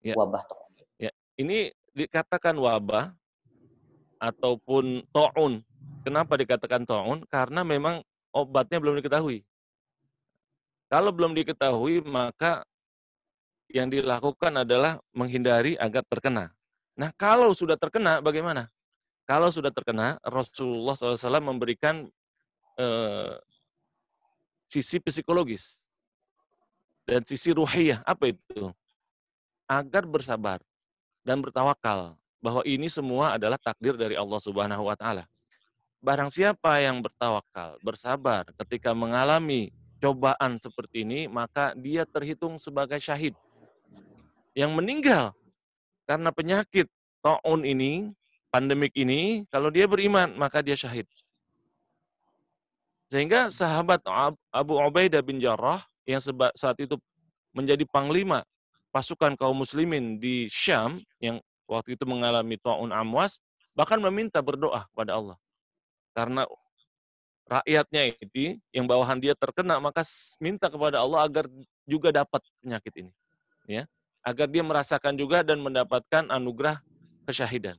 ya. 0.03 0.11
wabah 0.19 0.43
dok? 0.43 0.59
Ya, 0.99 1.15
ini 1.39 1.71
dikatakan 1.95 2.59
wabah 2.59 3.15
ataupun 4.19 5.07
to'un. 5.15 5.63
Kenapa 6.03 6.35
dikatakan 6.35 6.83
to'un? 6.83 7.23
Karena 7.31 7.63
memang 7.63 8.03
obatnya 8.35 8.83
belum 8.83 8.99
diketahui. 8.99 9.47
Kalau 10.91 11.15
belum 11.15 11.31
diketahui, 11.31 12.03
maka 12.03 12.67
yang 13.71 13.87
dilakukan 13.87 14.67
adalah 14.67 14.99
menghindari 15.15 15.79
agar 15.79 16.03
terkena. 16.11 16.51
Nah, 16.99 17.13
kalau 17.15 17.55
sudah 17.55 17.79
terkena, 17.79 18.19
bagaimana? 18.19 18.67
Kalau 19.29 19.53
sudah 19.53 19.69
terkena, 19.69 20.17
Rasulullah 20.25 20.97
SAW 20.97 21.37
memberikan 21.37 22.09
eh, 22.81 23.37
sisi 24.65 24.97
psikologis 24.97 25.77
dan 27.05 27.21
sisi 27.21 27.53
ruhiyah. 27.53 28.01
Apa 28.09 28.33
itu? 28.33 28.73
Agar 29.69 30.09
bersabar 30.09 30.57
dan 31.21 31.45
bertawakal 31.45 32.17
bahwa 32.41 32.65
ini 32.65 32.89
semua 32.89 33.37
adalah 33.37 33.61
takdir 33.61 33.93
dari 33.93 34.17
Allah 34.17 34.41
Subhanahu 34.41 34.89
wa 34.89 34.97
taala. 34.97 35.29
Barang 36.01 36.33
siapa 36.33 36.81
yang 36.81 37.05
bertawakal, 37.05 37.77
bersabar 37.85 38.49
ketika 38.65 38.97
mengalami 38.97 39.69
cobaan 40.01 40.57
seperti 40.57 41.05
ini, 41.05 41.29
maka 41.29 41.77
dia 41.77 42.01
terhitung 42.01 42.57
sebagai 42.57 42.97
syahid. 42.97 43.37
Yang 44.57 44.71
meninggal 44.73 45.25
karena 46.09 46.33
penyakit 46.33 46.89
taun 47.21 47.61
ini 47.61 48.09
pandemik 48.49 48.93
ini, 48.97 49.45
kalau 49.53 49.69
dia 49.69 49.85
beriman, 49.85 50.33
maka 50.37 50.61
dia 50.61 50.77
syahid. 50.77 51.05
Sehingga 53.09 53.49
sahabat 53.49 54.05
Abu 54.53 54.77
Ubaidah 54.77 55.25
bin 55.25 55.41
Jarrah 55.41 55.81
yang 56.05 56.21
saat 56.53 56.77
itu 56.77 56.97
menjadi 57.53 57.81
panglima 57.89 58.45
pasukan 58.93 59.33
kaum 59.37 59.57
muslimin 59.57 60.17
di 60.21 60.49
Syam 60.49 61.01
yang 61.21 61.41
waktu 61.69 61.93
itu 61.97 62.05
mengalami 62.05 62.57
ta'un 62.57 62.89
amwas, 62.89 63.41
bahkan 63.77 64.01
meminta 64.01 64.41
berdoa 64.41 64.89
kepada 64.89 65.17
Allah. 65.17 65.37
Karena 66.13 66.45
rakyatnya 67.49 68.17
itu 68.17 68.57
yang 68.73 68.85
bawahan 68.85 69.17
dia 69.17 69.33
terkena, 69.37 69.77
maka 69.81 70.05
minta 70.41 70.69
kepada 70.69 71.01
Allah 71.01 71.25
agar 71.25 71.45
juga 71.85 72.09
dapat 72.13 72.41
penyakit 72.61 72.93
ini. 73.05 73.11
ya 73.65 73.85
Agar 74.21 74.49
dia 74.49 74.61
merasakan 74.65 75.17
juga 75.17 75.41
dan 75.41 75.61
mendapatkan 75.61 76.29
anugerah 76.29 76.81
kesyahidan. 77.25 77.77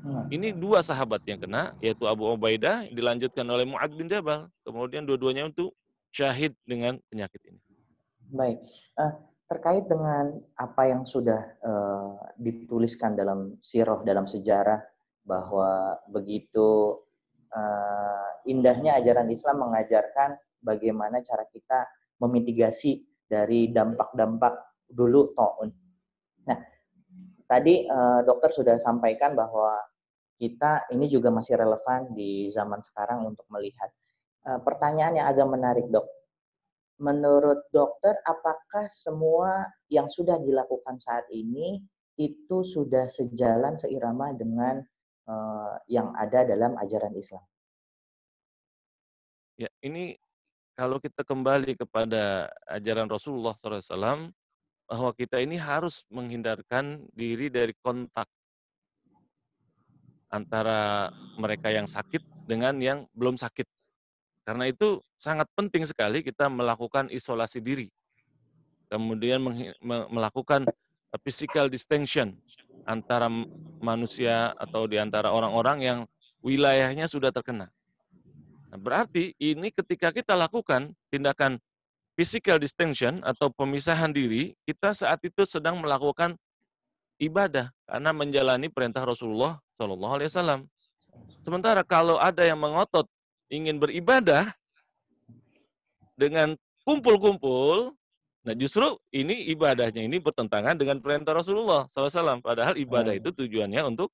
Hmm. 0.00 0.26
Ini 0.32 0.56
dua 0.56 0.80
sahabat 0.80 1.20
yang 1.28 1.44
kena, 1.44 1.76
yaitu 1.84 2.08
Abu 2.08 2.24
Ubaidah, 2.24 2.88
dilanjutkan 2.88 3.44
oleh 3.44 3.68
Mu'ad 3.68 3.92
bin 3.92 4.08
Jabal. 4.08 4.48
Kemudian 4.64 5.04
dua-duanya 5.04 5.44
untuk 5.48 5.76
syahid 6.08 6.56
dengan 6.64 6.96
penyakit 7.12 7.40
ini. 7.44 7.60
Baik. 8.32 8.58
Uh, 8.96 9.12
terkait 9.50 9.84
dengan 9.90 10.40
apa 10.56 10.82
yang 10.88 11.02
sudah 11.04 11.52
uh, 11.60 12.16
dituliskan 12.40 13.12
dalam 13.12 13.60
sirah, 13.60 14.00
dalam 14.06 14.24
sejarah, 14.24 14.80
bahwa 15.26 16.00
begitu 16.08 16.96
uh, 17.52 18.28
indahnya 18.48 18.96
ajaran 18.96 19.28
Islam 19.28 19.68
mengajarkan 19.68 20.40
bagaimana 20.64 21.20
cara 21.20 21.44
kita 21.52 21.84
memitigasi 22.24 23.04
dari 23.28 23.68
dampak-dampak 23.68 24.54
dulu 24.88 25.36
ta'un. 25.36 25.70
Nah, 26.48 26.58
tadi 27.46 27.84
uh, 27.84 28.24
dokter 28.24 28.48
sudah 28.48 28.76
sampaikan 28.80 29.36
bahwa 29.36 29.76
kita 30.40 30.88
ini 30.88 31.04
juga 31.12 31.28
masih 31.28 31.60
relevan 31.60 32.16
di 32.16 32.48
zaman 32.48 32.80
sekarang 32.80 33.28
untuk 33.28 33.44
melihat. 33.52 33.92
Uh, 34.40 34.56
pertanyaan 34.64 35.20
yang 35.20 35.28
agak 35.28 35.44
menarik 35.52 35.84
dok. 35.92 36.08
Menurut 36.96 37.68
dokter, 37.68 38.16
apakah 38.24 38.88
semua 38.88 39.68
yang 39.92 40.08
sudah 40.08 40.40
dilakukan 40.40 40.96
saat 40.96 41.28
ini 41.28 41.84
itu 42.16 42.64
sudah 42.64 43.04
sejalan 43.12 43.76
seirama 43.76 44.32
dengan 44.32 44.80
uh, 45.28 45.76
yang 45.92 46.16
ada 46.16 46.48
dalam 46.48 46.72
ajaran 46.80 47.12
Islam? 47.12 47.44
Ya, 49.60 49.68
ini 49.84 50.16
kalau 50.72 50.96
kita 50.96 51.20
kembali 51.20 51.76
kepada 51.76 52.48
ajaran 52.64 53.12
Rasulullah 53.12 53.52
SAW, 53.60 54.32
bahwa 54.88 55.14
kita 55.14 55.38
ini 55.38 55.54
harus 55.54 56.02
menghindarkan 56.10 57.06
diri 57.14 57.46
dari 57.46 57.70
kontak 57.78 58.26
antara 60.30 61.10
mereka 61.36 61.68
yang 61.74 61.90
sakit 61.90 62.22
dengan 62.46 62.78
yang 62.78 63.04
belum 63.12 63.34
sakit. 63.36 63.66
Karena 64.46 64.70
itu 64.70 65.02
sangat 65.20 65.50
penting 65.52 65.84
sekali 65.84 66.24
kita 66.24 66.48
melakukan 66.48 67.10
isolasi 67.12 67.60
diri. 67.60 67.90
Kemudian 68.90 69.42
melakukan 70.10 70.66
physical 71.22 71.70
distinction 71.70 72.34
antara 72.86 73.30
manusia 73.82 74.54
atau 74.58 74.86
di 74.86 74.98
antara 74.98 75.30
orang-orang 75.30 75.78
yang 75.82 75.98
wilayahnya 76.42 77.06
sudah 77.06 77.30
terkena. 77.30 77.70
Nah, 78.70 78.78
berarti 78.78 79.34
ini 79.38 79.74
ketika 79.74 80.14
kita 80.14 80.34
lakukan 80.38 80.94
tindakan 81.10 81.58
physical 82.14 82.58
distinction 82.58 83.22
atau 83.26 83.50
pemisahan 83.50 84.10
diri, 84.10 84.54
kita 84.66 84.94
saat 84.94 85.18
itu 85.26 85.42
sedang 85.46 85.78
melakukan 85.78 86.38
ibadah 87.20 87.68
karena 87.84 88.10
menjalani 88.16 88.72
perintah 88.72 89.04
Rasulullah 89.04 89.60
Shallallahu 89.76 90.14
Alaihi 90.16 90.28
Wasallam. 90.32 90.60
Sementara 91.44 91.84
kalau 91.84 92.16
ada 92.16 92.40
yang 92.42 92.56
mengotot 92.56 93.04
ingin 93.52 93.76
beribadah 93.76 94.50
dengan 96.16 96.56
kumpul-kumpul, 96.84 97.92
nah 98.44 98.54
justru 98.56 98.96
ini 99.12 99.52
ibadahnya 99.52 100.00
ini 100.04 100.16
bertentangan 100.16 100.76
dengan 100.76 101.00
perintah 101.00 101.36
Rasulullah 101.36 101.88
SAW. 101.92 102.40
Padahal 102.40 102.76
ibadah 102.76 103.12
Hmm. 103.12 103.20
itu 103.20 103.30
tujuannya 103.44 103.82
untuk 103.84 104.08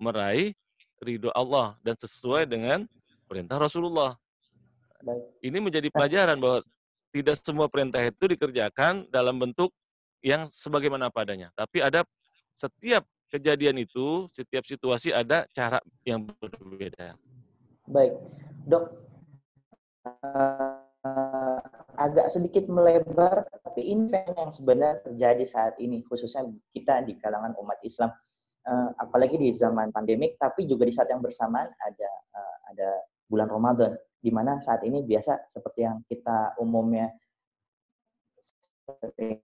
meraih 0.00 0.52
ridho 1.00 1.32
Allah 1.32 1.76
dan 1.84 1.96
sesuai 1.96 2.48
dengan 2.48 2.84
perintah 3.28 3.60
Rasulullah. 3.60 4.16
Ini 5.44 5.58
menjadi 5.60 5.92
pelajaran 5.92 6.40
bahwa 6.40 6.64
tidak 7.12 7.36
semua 7.44 7.68
perintah 7.68 8.00
itu 8.00 8.24
dikerjakan 8.24 9.06
dalam 9.12 9.36
bentuk 9.36 9.70
yang 10.24 10.48
sebagaimana 10.48 11.12
padanya. 11.12 11.52
Tapi 11.52 11.84
ada 11.84 12.02
setiap 12.54 13.04
kejadian 13.30 13.82
itu, 13.82 14.30
setiap 14.30 14.62
situasi 14.64 15.10
ada 15.10 15.46
cara 15.50 15.82
yang 16.06 16.26
berbeda. 16.38 17.18
Baik, 17.90 18.14
dok. 18.64 18.84
eh, 20.04 21.60
agak 21.96 22.28
sedikit 22.28 22.68
melebar, 22.68 23.48
tapi 23.64 23.82
ini 23.82 24.12
yang 24.12 24.52
sebenarnya 24.52 25.00
terjadi 25.04 25.44
saat 25.48 25.74
ini, 25.80 26.04
khususnya 26.04 26.44
kita 26.76 27.04
di 27.08 27.16
kalangan 27.20 27.56
umat 27.56 27.80
Islam, 27.80 28.12
Eh, 28.64 28.90
apalagi 28.96 29.36
di 29.36 29.52
zaman 29.52 29.92
pandemik, 29.92 30.40
tapi 30.40 30.64
juga 30.64 30.88
di 30.88 30.92
saat 30.96 31.12
yang 31.12 31.20
bersamaan 31.20 31.68
ada 31.68 32.10
eh, 32.32 32.56
ada 32.72 32.88
bulan 33.28 33.52
Ramadan, 33.52 33.92
di 34.24 34.32
mana 34.32 34.56
saat 34.56 34.80
ini 34.88 35.04
biasa 35.04 35.52
seperti 35.52 35.84
yang 35.84 36.00
kita 36.08 36.56
umumnya 36.56 37.12
sering 38.84 39.40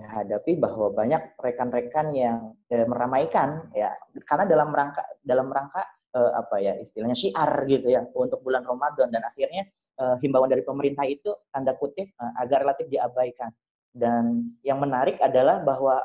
hadapi 0.00 0.60
bahwa 0.60 0.92
banyak 0.92 1.36
rekan-rekan 1.40 2.12
yang 2.12 2.52
eh, 2.68 2.84
meramaikan 2.84 3.72
ya. 3.72 3.92
Karena 4.24 4.44
dalam 4.44 4.70
rangka 4.72 5.02
dalam 5.24 5.48
rangka 5.48 5.82
eh, 6.12 6.32
apa 6.36 6.56
ya 6.60 6.76
istilahnya 6.76 7.16
syiar 7.16 7.64
gitu 7.64 7.88
ya 7.88 8.04
untuk 8.12 8.44
bulan 8.44 8.62
Ramadan. 8.64 9.08
Dan 9.08 9.24
akhirnya 9.24 9.64
eh, 10.00 10.16
himbauan 10.20 10.52
dari 10.52 10.62
pemerintah 10.62 11.04
itu 11.08 11.32
tanda 11.48 11.72
kutip 11.76 12.08
eh, 12.12 12.32
agak 12.40 12.64
relatif 12.64 12.86
diabaikan. 12.92 13.50
Dan 13.96 14.52
yang 14.60 14.76
menarik 14.76 15.16
adalah 15.24 15.64
bahwa 15.64 16.04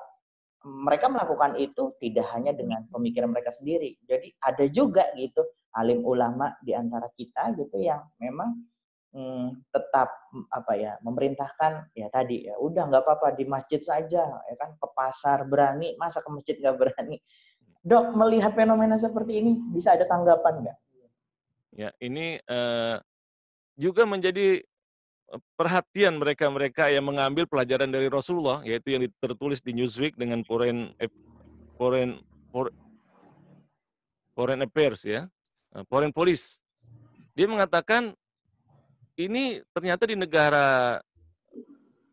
mereka 0.63 1.09
melakukan 1.09 1.57
itu 1.57 1.91
tidak 1.97 2.29
hanya 2.37 2.53
dengan 2.53 2.85
pemikiran 2.87 3.33
mereka 3.33 3.51
sendiri. 3.51 3.97
Jadi 4.05 4.31
ada 4.39 4.65
juga 4.69 5.09
gitu 5.17 5.41
alim 5.75 6.03
ulama 6.03 6.53
di 6.61 6.75
antara 6.75 7.07
kita 7.15 7.55
gitu 7.57 7.81
yang 7.81 8.03
memang 8.19 8.70
hmm, 9.11 9.71
tetap 9.71 10.09
mm, 10.31 10.45
apa 10.51 10.73
ya 10.75 10.91
memerintahkan 11.03 11.93
ya 11.95 12.07
tadi 12.11 12.47
ya 12.47 12.55
udah 12.59 12.87
nggak 12.91 13.03
apa-apa 13.03 13.35
di 13.35 13.45
masjid 13.47 13.79
saja 13.79 14.27
ya 14.27 14.55
kan 14.59 14.75
ke 14.75 14.87
pasar 14.91 15.47
berani 15.47 15.95
masa 15.95 16.19
ke 16.23 16.29
masjid 16.31 16.55
nggak 16.59 16.77
berani 16.79 17.17
dok 17.81 18.13
melihat 18.13 18.53
fenomena 18.53 18.95
seperti 18.99 19.41
ini 19.41 19.57
bisa 19.73 19.95
ada 19.95 20.05
tanggapan 20.05 20.67
nggak 20.67 20.77
Ya, 21.71 21.95
ini 22.03 22.35
eh, 22.35 22.97
juga 23.79 24.03
menjadi 24.03 24.59
eh, 25.31 25.41
perhatian 25.55 26.19
mereka-mereka 26.19 26.91
yang 26.91 27.07
mengambil 27.07 27.47
pelajaran 27.47 27.87
dari 27.87 28.11
Rasulullah, 28.11 28.59
yaitu 28.67 28.91
yang 28.91 29.07
tertulis 29.23 29.63
di 29.63 29.71
Newsweek 29.71 30.19
dengan 30.19 30.43
Foreign 30.43 30.91
Foreign 31.79 32.19
For- 32.51 32.75
Foreign 34.35 34.67
Affairs 34.67 35.07
ya, 35.07 35.31
eh, 35.79 35.83
Foreign 35.87 36.11
Police. 36.11 36.59
Dia 37.39 37.47
mengatakan 37.47 38.11
ini 39.27 39.59
ternyata 39.75 40.07
di 40.07 40.15
negara 40.15 40.97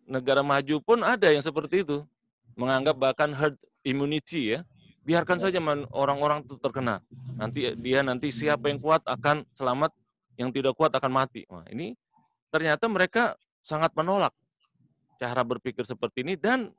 negara 0.08 0.40
maju 0.40 0.76
pun 0.80 1.04
ada 1.04 1.28
yang 1.28 1.44
seperti 1.44 1.84
itu, 1.84 2.02
menganggap 2.56 2.96
bahkan 2.96 3.30
herd 3.36 3.60
immunity 3.84 4.56
ya, 4.56 4.60
biarkan 5.04 5.38
saja 5.38 5.60
man- 5.60 5.86
orang-orang 5.92 6.42
itu 6.42 6.56
terkena. 6.58 7.04
Nanti 7.36 7.76
dia 7.78 8.00
nanti 8.00 8.32
siapa 8.32 8.72
yang 8.72 8.80
kuat 8.80 9.04
akan 9.04 9.44
selamat, 9.54 9.92
yang 10.40 10.48
tidak 10.48 10.74
kuat 10.74 10.90
akan 10.96 11.12
mati. 11.12 11.44
Wah, 11.52 11.64
ini 11.68 11.92
ternyata 12.48 12.88
mereka 12.88 13.36
sangat 13.60 13.92
menolak 13.92 14.32
cara 15.20 15.44
berpikir 15.44 15.84
seperti 15.84 16.24
ini 16.24 16.34
dan 16.40 16.72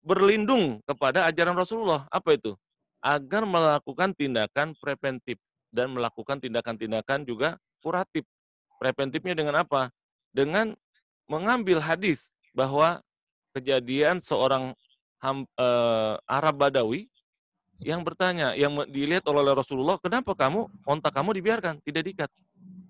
berlindung 0.00 0.80
kepada 0.88 1.28
ajaran 1.28 1.56
Rasulullah. 1.56 2.08
Apa 2.08 2.36
itu? 2.36 2.56
Agar 3.04 3.44
melakukan 3.44 4.16
tindakan 4.16 4.72
preventif 4.80 5.36
dan 5.68 5.92
melakukan 5.92 6.40
tindakan-tindakan 6.40 7.28
juga 7.28 7.60
kuratif. 7.84 8.24
Preventifnya 8.84 9.32
dengan 9.32 9.64
apa? 9.64 9.88
Dengan 10.28 10.76
mengambil 11.24 11.80
hadis 11.80 12.28
bahwa 12.52 13.00
kejadian 13.56 14.20
seorang 14.20 14.76
ham- 15.24 15.48
eh, 15.56 16.14
Arab 16.28 16.60
Badawi 16.60 17.08
yang 17.80 18.04
bertanya, 18.04 18.52
yang 18.52 18.76
dilihat 18.92 19.24
oleh 19.24 19.56
Rasulullah, 19.56 19.96
kenapa 19.96 20.36
kamu 20.36 20.68
onta 20.84 21.08
kamu 21.08 21.32
dibiarkan, 21.40 21.80
tidak 21.80 22.02
diikat? 22.04 22.30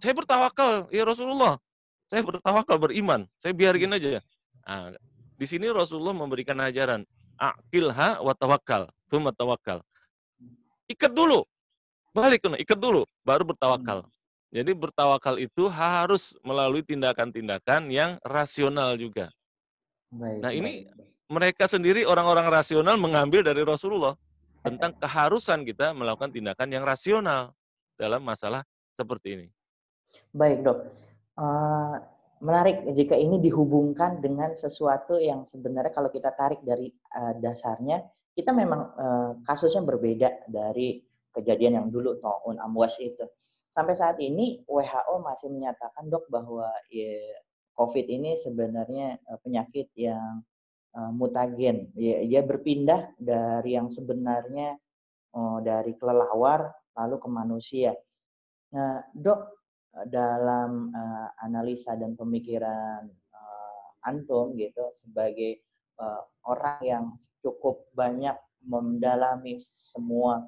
Saya 0.02 0.18
bertawakal, 0.18 0.90
ya 0.90 1.07
Rasulullah. 1.07 1.62
Saya 2.11 2.26
bertawakal 2.26 2.74
beriman, 2.74 3.30
saya 3.38 3.54
biarin 3.54 3.94
aja. 3.94 4.18
Nah, 4.66 4.98
di 5.38 5.46
sini 5.46 5.70
Rasulullah 5.70 6.12
memberikan 6.12 6.59
ajaran, 6.59 7.07
akilha 7.38 8.18
wa 8.18 8.35
tawakkal, 8.35 8.90
thumma 9.07 9.30
tawakkal. 9.30 9.78
Ikat 10.90 11.14
dulu, 11.14 11.46
balik 12.11 12.42
ikat 12.44 12.83
dulu, 12.83 13.07
baru 13.22 13.46
bertawakal. 13.46 14.11
Jadi 14.54 14.70
bertawakal 14.70 15.42
itu 15.42 15.66
harus 15.66 16.38
melalui 16.46 16.86
tindakan-tindakan 16.86 17.90
yang 17.90 18.22
rasional 18.22 18.94
juga. 18.94 19.34
baik 20.14 20.38
Nah, 20.38 20.52
ini- 20.54 20.86
baik. 20.86 21.02
Mereka 21.24 21.64
sendiri 21.66 22.06
orang-orang 22.06 22.46
rasional 22.46 22.94
mengambil 23.00 23.42
dari 23.42 23.64
Rasulullah 23.66 24.14
tentang 24.62 24.94
keharusan 24.94 25.66
kita 25.66 25.90
melakukan 25.90 26.30
tindakan 26.30 26.68
yang 26.70 26.84
rasional 26.86 27.50
dalam 27.98 28.22
masalah 28.22 28.62
seperti 28.94 29.28
ini. 29.42 29.46
Baik 30.30 30.62
dok, 30.62 30.78
Eh, 31.34 31.94
menarik 32.46 32.86
jika 32.94 33.18
ini 33.18 33.42
dihubungkan 33.42 34.22
dengan 34.22 34.54
sesuatu 34.54 35.18
yang 35.18 35.50
sebenarnya 35.50 35.90
kalau 35.90 36.06
kita 36.06 36.30
tarik 36.30 36.62
dari 36.62 36.94
eh, 36.94 37.34
dasarnya, 37.42 38.06
kita 38.38 38.54
memang 38.54 38.94
eh, 38.94 39.30
kasusnya 39.42 39.82
berbeda 39.82 40.46
dari 40.46 41.02
kejadian 41.34 41.82
yang 41.82 41.88
dulu 41.90 42.22
taun 42.22 42.62
amwas 42.62 42.94
itu. 43.02 43.26
Sampai 43.74 43.98
saat 43.98 44.22
ini 44.22 44.62
WHO 44.70 45.18
masih 45.18 45.50
menyatakan 45.50 46.06
dok 46.06 46.30
bahwa 46.30 46.70
ya, 46.94 47.18
COVID 47.74 48.06
ini 48.06 48.38
sebenarnya 48.38 49.18
eh, 49.18 49.38
penyakit 49.42 49.90
yang 49.98 50.46
eh, 50.94 51.10
mutagen. 51.10 51.90
Ya, 51.98 52.22
dia 52.22 52.42
berpindah 52.46 53.18
dari 53.18 53.74
yang 53.74 53.90
sebenarnya 53.90 54.78
eh, 55.34 55.58
dari 55.66 55.98
kelelawar 55.98 56.70
lalu 56.94 57.16
ke 57.18 57.28
manusia. 57.28 57.92
Nah, 58.70 59.02
dok 59.10 59.64
dalam 60.10 60.90
uh, 60.90 61.30
analisa 61.46 61.94
dan 61.94 62.18
pemikiran 62.18 63.06
uh, 63.30 63.87
antum 64.10 64.58
gitu 64.58 64.90
sebagai 64.98 65.62
uh, 66.02 66.26
orang 66.50 66.78
yang 66.82 67.04
cukup 67.46 67.87
banyak 67.94 68.34
mendalami 68.66 69.62
semua 69.62 70.42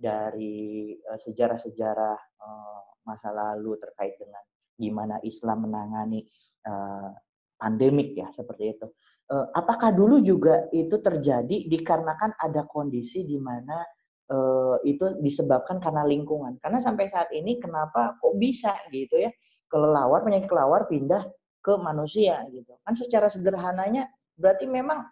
dari 0.00 0.96
uh, 0.96 1.20
sejarah-sejarah 1.20 2.16
uh, 2.40 2.80
masa 3.04 3.28
lalu 3.28 3.76
terkait 3.76 4.16
dengan 4.16 4.40
gimana 4.80 5.20
Islam 5.20 5.68
menangani 5.68 6.24
uh, 6.64 7.12
pandemik 7.60 8.16
ya 8.16 8.32
seperti 8.32 8.80
itu. 8.80 8.88
Uh, 9.28 9.46
apakah 9.52 9.92
dulu 9.92 10.24
juga 10.24 10.66
itu 10.72 10.96
terjadi 10.98 11.68
dikarenakan 11.68 12.34
ada 12.40 12.64
kondisi 12.64 13.28
di 13.28 13.36
mana 13.36 13.84
uh, 14.32 14.80
itu 14.88 15.20
disebabkan 15.20 15.78
karena 15.84 16.08
lingkungan. 16.08 16.56
Karena 16.64 16.80
sampai 16.80 17.06
saat 17.12 17.28
ini 17.36 17.60
kenapa 17.60 18.16
kok 18.18 18.40
bisa 18.40 18.72
gitu 18.88 19.20
ya 19.20 19.30
kelelawar 19.70 20.24
penyakit 20.24 20.48
kelelawar 20.48 20.88
pindah 20.88 21.28
ke 21.60 21.76
manusia 21.76 22.42
gitu. 22.50 22.72
Kan 22.82 22.96
secara 22.96 23.28
sederhananya 23.28 24.08
berarti 24.40 24.64
memang 24.64 25.04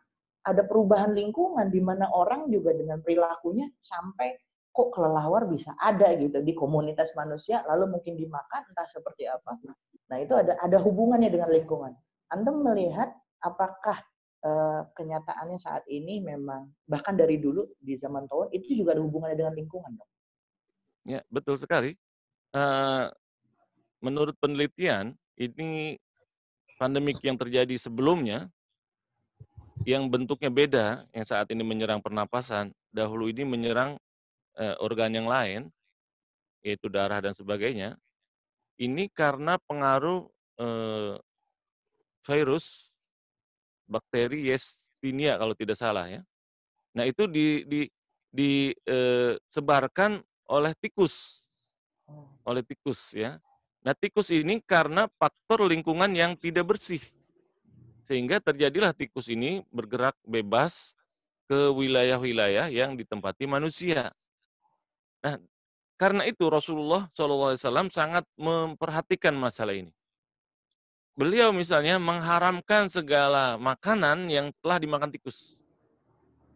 ada 0.48 0.64
perubahan 0.64 1.12
lingkungan 1.12 1.68
di 1.68 1.78
mana 1.84 2.08
orang 2.08 2.48
juga 2.48 2.72
dengan 2.72 3.04
perilakunya 3.04 3.68
sampai 3.84 4.32
kok 4.78 4.94
kelelawar 4.94 5.50
bisa 5.50 5.74
ada 5.74 6.14
gitu 6.14 6.38
di 6.38 6.54
komunitas 6.54 7.10
manusia 7.18 7.66
lalu 7.66 7.98
mungkin 7.98 8.14
dimakan 8.14 8.62
entah 8.70 8.86
seperti 8.86 9.26
apa. 9.26 9.58
Nah, 10.06 10.22
itu 10.22 10.38
ada 10.38 10.54
ada 10.62 10.78
hubungannya 10.78 11.34
dengan 11.34 11.50
lingkungan. 11.50 11.98
Anda 12.30 12.54
melihat 12.54 13.10
apakah 13.42 13.98
uh, 14.46 14.86
kenyataannya 14.94 15.58
saat 15.58 15.82
ini 15.90 16.22
memang 16.22 16.70
bahkan 16.86 17.18
dari 17.18 17.42
dulu 17.42 17.66
di 17.82 17.98
zaman 17.98 18.30
tahun 18.30 18.54
itu 18.54 18.78
juga 18.78 18.94
ada 18.94 19.02
hubungannya 19.02 19.34
dengan 19.34 19.54
lingkungan 19.58 19.98
dong. 19.98 20.10
Ya, 21.02 21.26
betul 21.26 21.58
sekali. 21.58 21.98
Uh, 22.54 23.10
menurut 23.98 24.38
penelitian, 24.38 25.18
ini 25.34 25.98
pandemik 26.78 27.18
yang 27.26 27.34
terjadi 27.34 27.74
sebelumnya 27.74 28.46
yang 29.82 30.06
bentuknya 30.06 30.50
beda, 30.50 30.86
yang 31.10 31.26
saat 31.26 31.50
ini 31.50 31.62
menyerang 31.66 32.02
pernapasan, 32.02 32.70
dahulu 32.94 33.30
ini 33.30 33.46
menyerang 33.46 33.98
uh, 34.58 34.76
organ 34.82 35.14
yang 35.14 35.30
lain, 35.30 35.70
yaitu 36.60 36.90
darah 36.90 37.22
dan 37.22 37.32
sebagainya. 37.32 37.94
Ini 38.78 39.10
karena 39.10 39.58
pengaruh 39.66 40.26
uh, 40.58 41.18
virus 42.26 42.92
bakteri 43.88 44.52
Yersinia 44.52 45.40
kalau 45.40 45.54
tidak 45.56 45.78
salah 45.80 46.06
ya. 46.06 46.20
Nah 46.92 47.08
itu 47.08 47.24
di, 47.30 47.64
di, 47.64 47.80
disebarkan 48.34 50.20
oleh 50.48 50.72
tikus, 50.78 51.46
oleh 52.44 52.60
tikus 52.66 53.16
ya. 53.16 53.40
Nah, 53.88 53.94
tikus 53.94 54.28
ini 54.34 54.60
karena 54.60 55.06
faktor 55.16 55.64
lingkungan 55.64 56.10
yang 56.12 56.34
tidak 56.34 56.76
bersih. 56.76 57.00
Sehingga 58.04 58.36
terjadilah 58.36 58.92
tikus 58.92 59.32
ini 59.32 59.62
bergerak 59.72 60.16
bebas 60.28 60.92
ke 61.48 61.72
wilayah-wilayah 61.72 62.68
yang 62.68 62.96
ditempati 62.98 63.48
manusia. 63.48 64.12
Nah, 65.24 65.36
karena 65.98 66.22
itu 66.26 66.46
Rasulullah 66.46 67.10
SAW 67.12 67.90
sangat 67.90 68.22
memperhatikan 68.38 69.34
masalah 69.34 69.74
ini. 69.74 69.90
Beliau 71.18 71.50
misalnya 71.50 71.98
mengharamkan 71.98 72.86
segala 72.86 73.58
makanan 73.58 74.30
yang 74.30 74.54
telah 74.62 74.78
dimakan 74.78 75.10
tikus. 75.10 75.58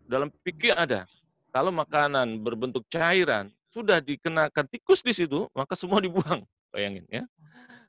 Dalam 0.06 0.30
pikir 0.46 0.78
ada, 0.78 1.10
kalau 1.50 1.74
makanan 1.74 2.38
berbentuk 2.38 2.86
cairan 2.86 3.50
sudah 3.74 3.98
dikenakan 3.98 4.70
tikus 4.70 5.02
di 5.02 5.10
situ, 5.10 5.50
maka 5.50 5.74
semua 5.74 5.98
dibuang. 5.98 6.46
Bayangin 6.70 7.02
ya. 7.10 7.26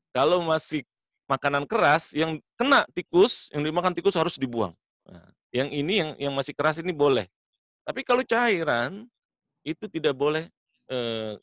Kalau 0.10 0.42
masih 0.42 0.82
makanan 1.30 1.70
keras 1.70 2.10
yang 2.12 2.42
kena 2.58 2.90
tikus, 2.98 3.54
yang 3.54 3.62
dimakan 3.62 3.94
tikus 3.94 4.18
harus 4.18 4.42
dibuang. 4.42 4.74
Nah, 5.06 5.30
yang 5.54 5.70
ini 5.70 6.02
yang 6.02 6.12
yang 6.18 6.34
masih 6.34 6.58
keras 6.58 6.82
ini 6.82 6.90
boleh. 6.90 7.30
Tapi 7.86 8.02
kalau 8.02 8.26
cairan 8.26 9.06
itu 9.62 9.86
tidak 9.88 10.18
boleh. 10.18 10.50
E, 10.88 10.98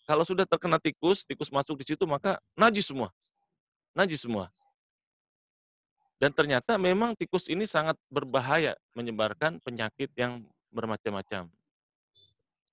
kalau 0.04 0.24
sudah 0.24 0.44
terkena 0.44 0.76
tikus, 0.76 1.24
tikus 1.24 1.48
masuk 1.48 1.80
di 1.80 1.94
situ 1.94 2.04
maka 2.04 2.40
najis 2.58 2.88
semua. 2.88 3.08
Najis 3.96 4.24
semua. 4.24 4.52
Dan 6.20 6.36
ternyata 6.36 6.76
memang 6.76 7.16
tikus 7.16 7.48
ini 7.48 7.64
sangat 7.64 7.96
berbahaya 8.12 8.76
menyebarkan 8.92 9.56
penyakit 9.64 10.12
yang 10.20 10.44
bermacam-macam. 10.68 11.48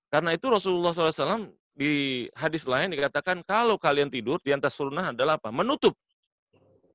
Karena 0.08 0.30
itu 0.36 0.46
Rasulullah 0.52 0.92
SAW 0.92 1.52
di 1.72 2.26
hadis 2.36 2.68
lain 2.68 2.92
dikatakan 2.92 3.40
kalau 3.46 3.80
kalian 3.80 4.12
tidur 4.12 4.36
di 4.44 4.52
atas 4.52 4.76
sunnah 4.76 5.16
adalah 5.16 5.40
apa? 5.40 5.48
Menutup. 5.48 5.96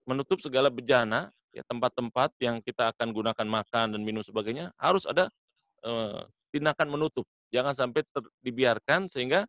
Menutup 0.04 0.44
segala 0.46 0.70
bejana, 0.70 1.34
ya 1.56 1.66
tempat-tempat 1.66 2.36
yang 2.38 2.60
kita 2.60 2.92
akan 2.92 3.14
gunakan 3.14 3.48
makan 3.48 3.98
dan 3.98 4.02
minum 4.02 4.26
sebagainya 4.26 4.74
harus 4.78 5.10
ada 5.10 5.30
eh, 5.86 6.22
tindakan 6.54 6.90
menutup. 6.90 7.26
Jangan 7.54 7.74
sampai 7.74 8.02
ter, 8.06 8.24
dibiarkan 8.42 9.10
sehingga 9.10 9.46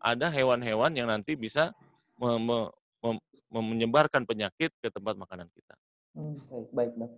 ada 0.00 0.32
hewan-hewan 0.32 0.96
yang 0.96 1.12
nanti 1.12 1.36
bisa 1.36 1.76
me, 2.16 2.40
me, 2.40 2.58
me, 3.04 3.10
menyebarkan 3.52 4.24
penyakit 4.24 4.72
ke 4.80 4.88
tempat 4.88 5.20
makanan 5.20 5.46
kita. 5.52 5.74
Hmm, 6.16 6.40
baik, 6.48 6.68
baik, 6.72 6.92
dok. 6.96 7.12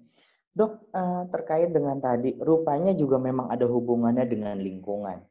Dok, 0.53 0.73
uh, 0.93 1.25
terkait 1.33 1.73
dengan 1.73 1.97
tadi, 1.97 2.37
rupanya 2.37 2.93
juga 2.93 3.17
memang 3.17 3.49
ada 3.49 3.65
hubungannya 3.65 4.29
dengan 4.29 4.61
lingkungan. 4.61 5.25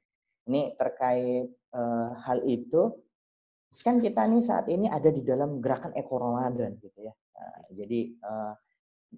Ini 0.50 0.74
terkait 0.74 1.46
uh, 1.78 2.18
hal 2.26 2.42
itu, 2.50 2.98
kan 3.86 4.02
kita 4.02 4.26
nih 4.26 4.42
saat 4.42 4.66
ini 4.66 4.90
ada 4.90 5.14
di 5.14 5.22
dalam 5.22 5.62
gerakan 5.62 5.94
Eko 5.94 6.18
Ramadan, 6.18 6.74
gitu 6.82 7.06
ya. 7.06 7.14
Uh, 7.38 7.62
jadi 7.78 8.18
uh, 8.26 8.54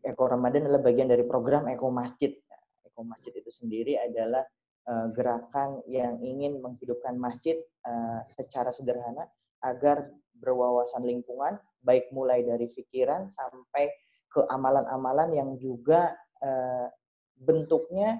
Eko 0.03 0.27
Ramadan 0.27 0.67
adalah 0.67 0.83
bagian 0.83 1.07
dari 1.07 1.23
program 1.23 1.71
Eko 1.71 1.87
Masjid. 1.87 2.35
Nah, 2.51 2.61
Eko 2.83 3.07
Masjid 3.07 3.31
itu 3.39 3.51
sendiri 3.53 3.95
adalah 3.95 4.43
gerakan 5.15 5.79
yang 5.87 6.19
ingin 6.19 6.59
menghidupkan 6.59 7.15
masjid 7.15 7.55
uh, 7.87 8.19
secara 8.35 8.67
sederhana 8.71 9.31
agar 9.63 10.11
berwawasan 10.35 11.07
lingkungan, 11.07 11.55
baik 11.79 12.11
mulai 12.11 12.43
dari 12.43 12.67
pikiran 12.67 13.31
sampai 13.31 13.87
ke 14.27 14.43
amalan-amalan 14.51 15.29
yang 15.31 15.49
juga 15.55 16.11
uh, 16.43 16.87
bentuknya 17.39 18.19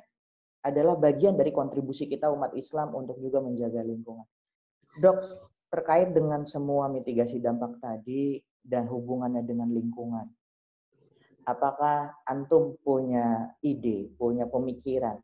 adalah 0.64 0.96
bagian 0.96 1.36
dari 1.36 1.52
kontribusi 1.52 2.08
kita 2.08 2.32
umat 2.32 2.56
Islam 2.56 2.96
untuk 2.96 3.20
juga 3.20 3.44
menjaga 3.44 3.84
lingkungan. 3.84 4.24
Dok, 5.04 5.20
terkait 5.68 6.16
dengan 6.16 6.48
semua 6.48 6.88
mitigasi 6.88 7.44
dampak 7.44 7.84
tadi 7.84 8.40
dan 8.64 8.88
hubungannya 8.88 9.44
dengan 9.44 9.68
lingkungan, 9.68 10.32
apakah 11.44 12.16
antum 12.24 12.80
punya 12.80 13.52
ide, 13.60 14.16
punya 14.16 14.48
pemikiran 14.48 15.20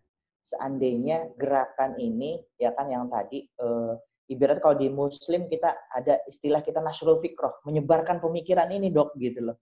seandainya 0.50 1.30
gerakan 1.38 1.94
ini 2.02 2.42
ya 2.58 2.74
kan 2.74 2.90
yang 2.90 3.06
tadi 3.08 3.46
uh, 3.62 3.94
ibarat 4.30 4.62
kalau 4.62 4.78
di 4.78 4.90
muslim 4.90 5.50
kita 5.50 5.74
ada 5.94 6.22
istilah 6.30 6.62
kita 6.62 6.82
nasrul 6.82 7.22
fikroh 7.22 7.62
menyebarkan 7.66 8.22
pemikiran 8.22 8.70
ini 8.70 8.94
dok 8.94 9.14
gitu 9.18 9.54
loh. 9.54 9.58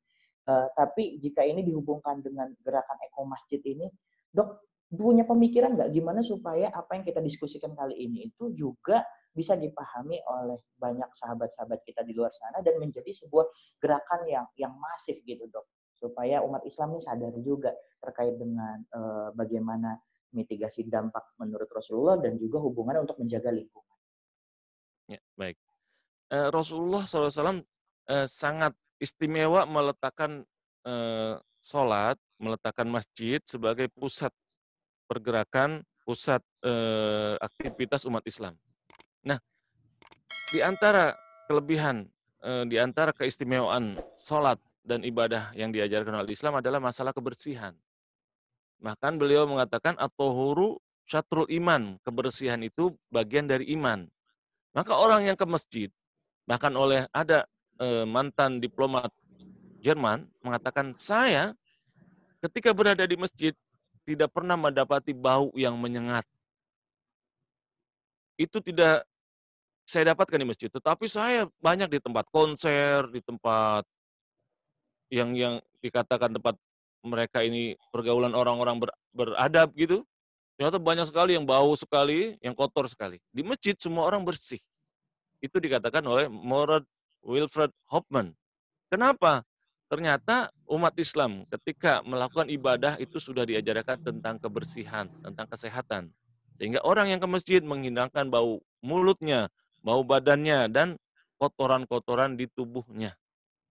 Uh, 0.48 0.72
tapi 0.80 1.20
jika 1.20 1.44
ini 1.44 1.60
dihubungkan 1.60 2.24
dengan 2.24 2.48
gerakan 2.64 2.96
eko 3.04 3.28
masjid 3.28 3.60
ini, 3.68 3.92
dok 4.32 4.64
punya 4.88 5.28
pemikiran 5.28 5.76
nggak 5.76 5.92
gimana 5.92 6.24
supaya 6.24 6.72
apa 6.72 6.96
yang 6.96 7.04
kita 7.04 7.20
diskusikan 7.20 7.76
kali 7.76 8.00
ini 8.00 8.32
itu 8.32 8.56
juga 8.56 9.04
bisa 9.36 9.60
dipahami 9.60 10.24
oleh 10.24 10.64
banyak 10.80 11.12
sahabat-sahabat 11.12 11.84
kita 11.84 12.08
di 12.08 12.16
luar 12.16 12.32
sana 12.32 12.64
dan 12.64 12.80
menjadi 12.80 13.12
sebuah 13.12 13.44
gerakan 13.84 14.24
yang 14.32 14.48
yang 14.56 14.72
masif 14.80 15.20
gitu 15.28 15.44
dok? 15.52 15.68
Supaya 16.00 16.40
umat 16.46 16.64
Islam 16.64 16.96
ini 16.96 17.02
sadar 17.04 17.34
juga 17.44 17.76
terkait 18.00 18.40
dengan 18.40 18.80
uh, 18.96 19.30
bagaimana 19.36 20.00
mitigasi 20.36 20.88
dampak 20.88 21.24
menurut 21.40 21.70
Rasulullah 21.72 22.20
dan 22.20 22.36
juga 22.36 22.60
hubungannya 22.60 23.08
untuk 23.08 23.20
menjaga 23.20 23.52
lingkungan. 23.54 23.98
Ya, 25.08 25.22
baik. 25.40 25.56
Uh, 26.28 26.52
Rasulullah 26.52 27.08
SAW 27.08 27.32
uh, 27.32 28.28
sangat 28.28 28.76
istimewa 28.98 29.66
meletakkan 29.70 30.44
eh, 30.86 31.36
sholat, 31.62 32.18
meletakkan 32.42 32.88
masjid 32.90 33.42
sebagai 33.46 33.90
pusat 33.94 34.34
pergerakan, 35.08 35.86
pusat 36.04 36.42
eh, 36.66 37.36
aktivitas 37.40 38.08
umat 38.10 38.24
Islam. 38.26 38.56
Nah, 39.24 39.40
di 40.52 40.60
antara 40.64 41.16
kelebihan, 41.46 42.08
eh, 42.44 42.66
di 42.68 42.78
antara 42.80 43.14
keistimewaan 43.14 44.00
sholat 44.20 44.60
dan 44.84 45.04
ibadah 45.04 45.52
yang 45.54 45.72
diajarkan 45.72 46.24
oleh 46.24 46.34
Islam 46.34 46.60
adalah 46.60 46.80
masalah 46.80 47.12
kebersihan. 47.12 47.76
Bahkan 48.78 49.18
beliau 49.18 49.50
mengatakan 49.50 49.98
atau 49.98 50.30
huru 50.34 50.70
syatrul 51.08 51.50
iman, 51.50 51.98
kebersihan 52.04 52.60
itu 52.62 52.94
bagian 53.10 53.48
dari 53.48 53.72
iman. 53.74 54.06
Maka 54.76 54.94
orang 54.94 55.26
yang 55.26 55.38
ke 55.40 55.48
masjid, 55.48 55.90
bahkan 56.46 56.70
oleh 56.78 57.10
ada 57.10 57.48
eh, 57.82 58.06
mantan 58.06 58.62
diplomat 58.62 59.10
Jerman 59.82 60.26
mengatakan 60.42 60.98
saya 60.98 61.54
ketika 62.42 62.74
berada 62.74 63.06
di 63.06 63.18
masjid 63.18 63.54
tidak 64.04 64.30
pernah 64.34 64.60
mendapati 64.60 65.16
bau 65.16 65.50
yang 65.58 65.78
menyengat. 65.78 66.26
Itu 68.38 68.62
tidak 68.62 69.08
saya 69.88 70.14
dapatkan 70.14 70.38
di 70.38 70.48
masjid, 70.48 70.70
tetapi 70.70 71.08
saya 71.08 71.48
banyak 71.64 71.88
di 71.88 72.00
tempat 72.04 72.28
konser, 72.28 73.08
di 73.10 73.24
tempat 73.24 73.88
yang 75.08 75.32
yang 75.32 75.64
dikatakan 75.80 76.36
tempat 76.36 76.60
mereka 77.06 77.44
ini 77.46 77.78
pergaulan 77.94 78.34
orang-orang 78.34 78.82
ber, 78.82 78.90
beradab 79.14 79.74
gitu. 79.78 80.06
Ternyata 80.58 80.82
banyak 80.82 81.06
sekali 81.06 81.38
yang 81.38 81.46
bau 81.46 81.78
sekali, 81.78 82.34
yang 82.42 82.58
kotor 82.58 82.90
sekali. 82.90 83.22
Di 83.30 83.46
masjid 83.46 83.78
semua 83.78 84.10
orang 84.10 84.26
bersih. 84.26 84.58
Itu 85.38 85.62
dikatakan 85.62 86.02
oleh 86.02 86.26
Morad 86.26 86.82
Wilfred 87.22 87.70
Hoffman. 87.94 88.34
Kenapa? 88.90 89.46
Ternyata 89.88 90.52
umat 90.68 90.98
Islam 91.00 91.48
ketika 91.48 92.04
melakukan 92.04 92.52
ibadah 92.52 93.00
itu 93.00 93.24
sudah 93.24 93.48
diajarkan 93.48 94.04
tentang 94.04 94.36
kebersihan, 94.42 95.08
tentang 95.24 95.48
kesehatan. 95.48 96.04
Sehingga 96.58 96.82
orang 96.84 97.14
yang 97.14 97.22
ke 97.22 97.30
masjid 97.30 97.62
menghilangkan 97.62 98.28
bau 98.28 98.60
mulutnya, 98.82 99.48
bau 99.86 100.02
badannya, 100.02 100.68
dan 100.74 100.98
kotoran-kotoran 101.38 102.34
di 102.34 102.50
tubuhnya. 102.50 103.14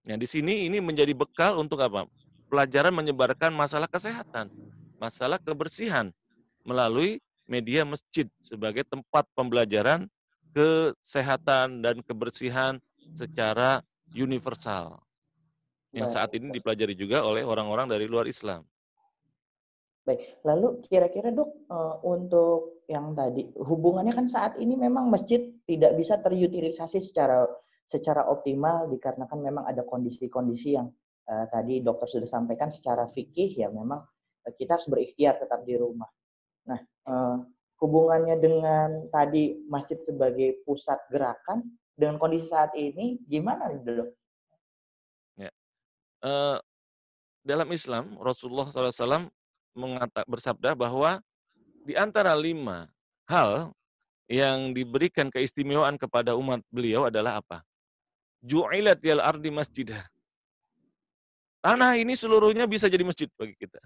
Nah, 0.06 0.16
di 0.16 0.24
sini 0.24 0.70
ini 0.70 0.78
menjadi 0.78 1.10
bekal 1.12 1.58
untuk 1.58 1.82
apa? 1.82 2.06
Pelajaran 2.46 2.94
menyebarkan 2.94 3.50
masalah 3.50 3.90
kesehatan, 3.90 4.48
masalah 5.02 5.42
kebersihan 5.42 6.14
melalui 6.62 7.18
media 7.46 7.82
masjid 7.82 8.26
sebagai 8.42 8.86
tempat 8.86 9.26
pembelajaran 9.34 10.06
kesehatan 10.54 11.82
dan 11.82 12.02
kebersihan 12.06 12.78
secara 13.14 13.82
universal. 14.14 15.02
Yang 15.90 16.08
saat 16.12 16.30
ini 16.36 16.52
dipelajari 16.54 16.94
juga 16.94 17.24
oleh 17.24 17.42
orang-orang 17.42 17.88
dari 17.88 18.06
luar 18.06 18.28
Islam. 18.28 18.62
Baik, 20.06 20.38
lalu 20.46 20.86
kira-kira 20.86 21.34
dok 21.34 21.66
uh, 21.66 21.98
untuk 22.06 22.86
yang 22.86 23.10
tadi 23.18 23.50
hubungannya 23.58 24.14
kan 24.14 24.30
saat 24.30 24.54
ini 24.54 24.78
memang 24.78 25.10
masjid 25.10 25.50
tidak 25.66 25.98
bisa 25.98 26.22
terutilisasi 26.22 27.02
secara 27.02 27.42
secara 27.90 28.22
optimal 28.30 28.86
dikarenakan 28.86 29.38
memang 29.42 29.64
ada 29.66 29.82
kondisi-kondisi 29.82 30.78
yang 30.78 30.94
uh, 31.28 31.46
tadi 31.50 31.82
dokter 31.82 32.06
sudah 32.08 32.28
sampaikan 32.28 32.70
secara 32.72 33.06
fikih 33.10 33.58
ya 33.58 33.68
memang 33.70 34.02
uh, 34.02 34.52
kita 34.54 34.78
harus 34.78 34.88
berikhtiar 34.90 35.38
tetap 35.38 35.62
di 35.66 35.74
rumah. 35.78 36.08
Nah, 36.66 36.80
uh, 37.06 37.36
hubungannya 37.78 38.36
dengan 38.40 39.10
tadi 39.12 39.60
masjid 39.68 40.00
sebagai 40.02 40.62
pusat 40.64 40.98
gerakan 41.12 41.66
dengan 41.94 42.16
kondisi 42.16 42.50
saat 42.50 42.72
ini 42.74 43.20
gimana 43.24 43.70
dok? 43.76 44.10
Ya. 45.36 45.50
Uh, 46.24 46.58
dalam 47.46 47.68
Islam 47.70 48.18
Rasulullah 48.18 48.66
SAW 48.68 49.30
mengata, 49.76 50.24
bersabda 50.26 50.74
bahwa 50.74 51.22
di 51.86 51.94
antara 51.94 52.34
lima 52.34 52.90
hal 53.30 53.70
yang 54.26 54.74
diberikan 54.74 55.30
keistimewaan 55.30 55.94
kepada 55.94 56.34
umat 56.34 56.58
beliau 56.74 57.06
adalah 57.06 57.38
apa? 57.38 57.62
ju'ilat 58.46 59.02
yal 59.02 59.18
ardi 59.18 59.50
masjidah. 59.50 60.06
Tanah 61.66 61.98
ini 61.98 62.14
seluruhnya 62.14 62.62
bisa 62.70 62.86
jadi 62.86 63.02
masjid 63.02 63.26
bagi 63.34 63.58
kita. 63.58 63.82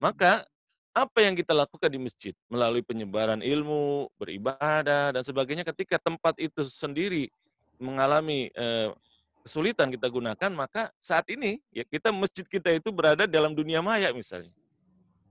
Maka 0.00 0.48
apa 0.96 1.18
yang 1.20 1.36
kita 1.36 1.52
lakukan 1.52 1.92
di 1.92 2.00
masjid 2.00 2.32
melalui 2.48 2.80
penyebaran 2.80 3.44
ilmu, 3.44 4.08
beribadah 4.16 5.12
dan 5.12 5.20
sebagainya 5.20 5.60
ketika 5.68 6.00
tempat 6.00 6.40
itu 6.40 6.64
sendiri 6.64 7.28
mengalami 7.76 8.48
eh, 8.48 8.96
kesulitan 9.44 9.92
kita 9.92 10.08
gunakan 10.08 10.48
maka 10.56 10.88
saat 10.96 11.28
ini 11.28 11.60
ya 11.68 11.84
kita 11.84 12.08
masjid 12.16 12.48
kita 12.48 12.72
itu 12.72 12.88
berada 12.88 13.28
dalam 13.28 13.52
dunia 13.52 13.84
maya 13.84 14.08
misalnya. 14.16 14.56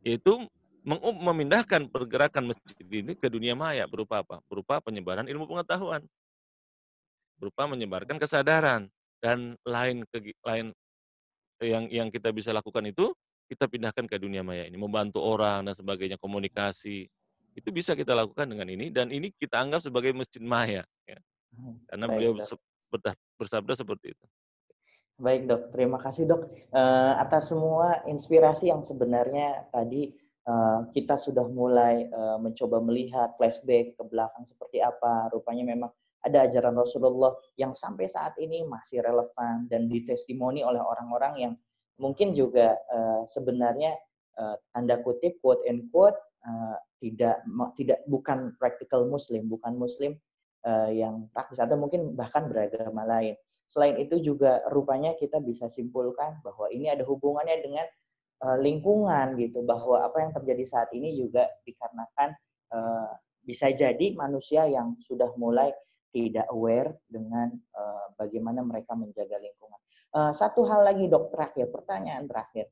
Yaitu 0.06 0.46
memindahkan 1.18 1.90
pergerakan 1.90 2.54
masjid 2.54 2.78
ini 2.94 3.18
ke 3.18 3.26
dunia 3.26 3.58
maya 3.58 3.90
berupa 3.90 4.22
apa? 4.22 4.38
Berupa 4.46 4.78
penyebaran 4.86 5.26
ilmu 5.26 5.50
pengetahuan. 5.50 6.06
Berupa 7.42 7.66
menyebarkan 7.66 8.22
kesadaran 8.22 8.86
dan 9.18 9.58
lain 9.66 10.06
lain 10.46 10.78
yang 11.66 11.86
yang 11.90 12.08
kita 12.14 12.30
bisa 12.30 12.54
lakukan 12.54 12.86
itu 12.86 13.12
kita 13.46 13.70
pindahkan 13.70 14.06
ke 14.10 14.18
dunia 14.18 14.42
maya 14.42 14.66
ini, 14.66 14.78
membantu 14.78 15.22
orang 15.22 15.66
dan 15.70 15.76
sebagainya, 15.78 16.18
komunikasi. 16.18 17.06
Itu 17.56 17.70
bisa 17.72 17.94
kita 17.96 18.18
lakukan 18.18 18.50
dengan 18.50 18.68
ini 18.68 18.90
dan 18.92 19.14
ini 19.14 19.32
kita 19.32 19.62
anggap 19.62 19.86
sebagai 19.86 20.12
masjid 20.12 20.42
maya 20.42 20.84
ya. 21.08 21.20
Hmm, 21.56 21.80
Karena 21.88 22.06
Baik, 22.10 22.16
beliau 22.18 22.34
dok. 22.36 22.60
bersabda 23.40 23.74
seperti 23.80 24.12
itu. 24.12 24.26
Baik 25.16 25.48
dok, 25.48 25.72
terima 25.72 25.96
kasih 26.04 26.28
dok 26.28 26.52
uh, 26.76 27.16
atas 27.16 27.48
semua 27.48 28.04
inspirasi 28.04 28.68
yang 28.68 28.84
sebenarnya 28.84 29.64
tadi 29.72 30.12
uh, 30.44 30.92
kita 30.92 31.16
sudah 31.16 31.48
mulai 31.48 32.12
uh, 32.12 32.36
mencoba 32.36 32.84
melihat 32.84 33.32
flashback 33.40 33.96
ke 33.96 34.04
belakang 34.04 34.44
seperti 34.44 34.84
apa. 34.84 35.32
Rupanya 35.32 35.64
memang 35.64 35.92
ada 36.26 36.50
ajaran 36.50 36.74
Rasulullah 36.74 37.38
yang 37.56 37.78
sampai 37.78 38.10
saat 38.10 38.34
ini 38.42 38.66
masih 38.66 39.06
relevan 39.06 39.70
dan 39.70 39.86
ditestimoni 39.86 40.66
oleh 40.66 40.82
orang-orang 40.82 41.34
yang 41.38 41.54
mungkin 42.02 42.34
juga 42.34 42.76
uh, 42.90 43.22
sebenarnya 43.30 43.94
uh, 44.42 44.58
tanda 44.74 45.00
kutip 45.06 45.38
quote 45.40 45.62
and 45.70 45.88
quote 45.94 46.18
uh, 46.44 46.76
tidak 47.00 47.46
tidak 47.78 48.00
bukan 48.10 48.58
practical 48.58 49.06
muslim, 49.06 49.46
bukan 49.46 49.78
muslim 49.78 50.18
uh, 50.66 50.90
yang 50.90 51.30
praktis 51.32 51.62
atau 51.62 51.78
mungkin 51.78 52.18
bahkan 52.18 52.50
beragama 52.50 53.06
lain. 53.06 53.38
Selain 53.70 53.98
itu 53.98 54.22
juga 54.22 54.62
rupanya 54.70 55.18
kita 55.18 55.42
bisa 55.42 55.70
simpulkan 55.70 56.42
bahwa 56.42 56.70
ini 56.70 56.90
ada 56.90 57.06
hubungannya 57.06 57.62
dengan 57.62 57.86
uh, 58.46 58.58
lingkungan 58.58 59.38
gitu, 59.38 59.62
bahwa 59.62 60.06
apa 60.06 60.18
yang 60.26 60.32
terjadi 60.34 60.64
saat 60.66 60.90
ini 60.94 61.18
juga 61.18 61.46
dikarenakan 61.66 62.30
uh, 62.74 63.10
bisa 63.46 63.70
jadi 63.70 64.18
manusia 64.18 64.66
yang 64.66 64.98
sudah 65.06 65.30
mulai 65.38 65.70
tidak 66.16 66.48
aware 66.48 66.96
dengan 67.12 67.52
uh, 67.76 68.16
bagaimana 68.16 68.64
mereka 68.64 68.96
menjaga 68.96 69.36
lingkungan. 69.36 69.80
Uh, 70.16 70.32
satu 70.32 70.64
hal 70.64 70.88
lagi 70.88 71.12
dok 71.12 71.36
terakhir, 71.36 71.68
pertanyaan 71.68 72.24
terakhir. 72.24 72.72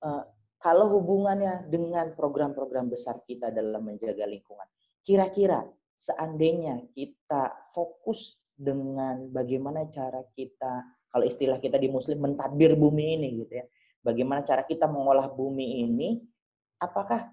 Uh, 0.00 0.24
kalau 0.56 0.88
hubungannya 0.96 1.68
dengan 1.68 2.16
program-program 2.16 2.88
besar 2.88 3.20
kita 3.28 3.52
dalam 3.52 3.84
menjaga 3.84 4.24
lingkungan, 4.24 4.64
kira-kira 5.04 5.68
seandainya 6.00 6.88
kita 6.96 7.68
fokus 7.76 8.40
dengan 8.56 9.28
bagaimana 9.30 9.86
cara 9.92 10.24
kita, 10.32 10.82
kalau 11.12 11.24
istilah 11.28 11.60
kita 11.60 11.76
di 11.76 11.92
Muslim 11.92 12.24
mentadbir 12.24 12.74
bumi 12.74 13.20
ini 13.20 13.28
gitu 13.44 13.52
ya, 13.60 13.64
bagaimana 14.02 14.42
cara 14.42 14.64
kita 14.64 14.88
mengolah 14.90 15.30
bumi 15.30 15.84
ini, 15.86 16.18
apakah 16.80 17.30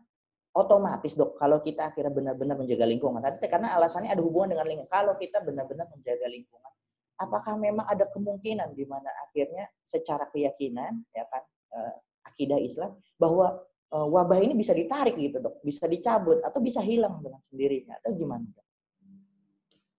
otomatis 0.55 1.13
dok 1.19 1.35
kalau 1.35 1.59
kita 1.59 1.91
akhirnya 1.91 2.15
benar-benar 2.15 2.55
menjaga 2.55 2.87
lingkungan. 2.87 3.19
Tadi 3.19 3.51
karena 3.51 3.75
alasannya 3.75 4.15
ada 4.15 4.23
hubungan 4.23 4.55
dengan 4.55 4.65
lingkungan. 4.71 4.91
Kalau 4.91 5.13
kita 5.19 5.43
benar-benar 5.43 5.91
menjaga 5.91 6.27
lingkungan 6.31 6.71
apakah 7.19 7.55
memang 7.55 7.87
ada 7.87 8.07
kemungkinan 8.11 8.75
di 8.75 8.83
mana 8.83 9.07
akhirnya 9.27 9.67
secara 9.87 10.27
keyakinan 10.31 11.03
ya 11.15 11.23
kan 11.31 11.43
uh, 11.75 11.95
akidah 12.27 12.59
Islam 12.59 12.99
bahwa 13.15 13.63
uh, 13.95 14.07
wabah 14.07 14.39
ini 14.43 14.57
bisa 14.57 14.75
ditarik 14.75 15.15
gitu 15.15 15.39
dok, 15.39 15.63
bisa 15.63 15.87
dicabut 15.87 16.43
atau 16.43 16.59
bisa 16.59 16.83
hilang 16.83 17.23
dengan 17.23 17.39
sendirinya? 17.47 17.95
Atau 18.03 18.19
gimana? 18.19 18.43
Dok? 18.51 18.65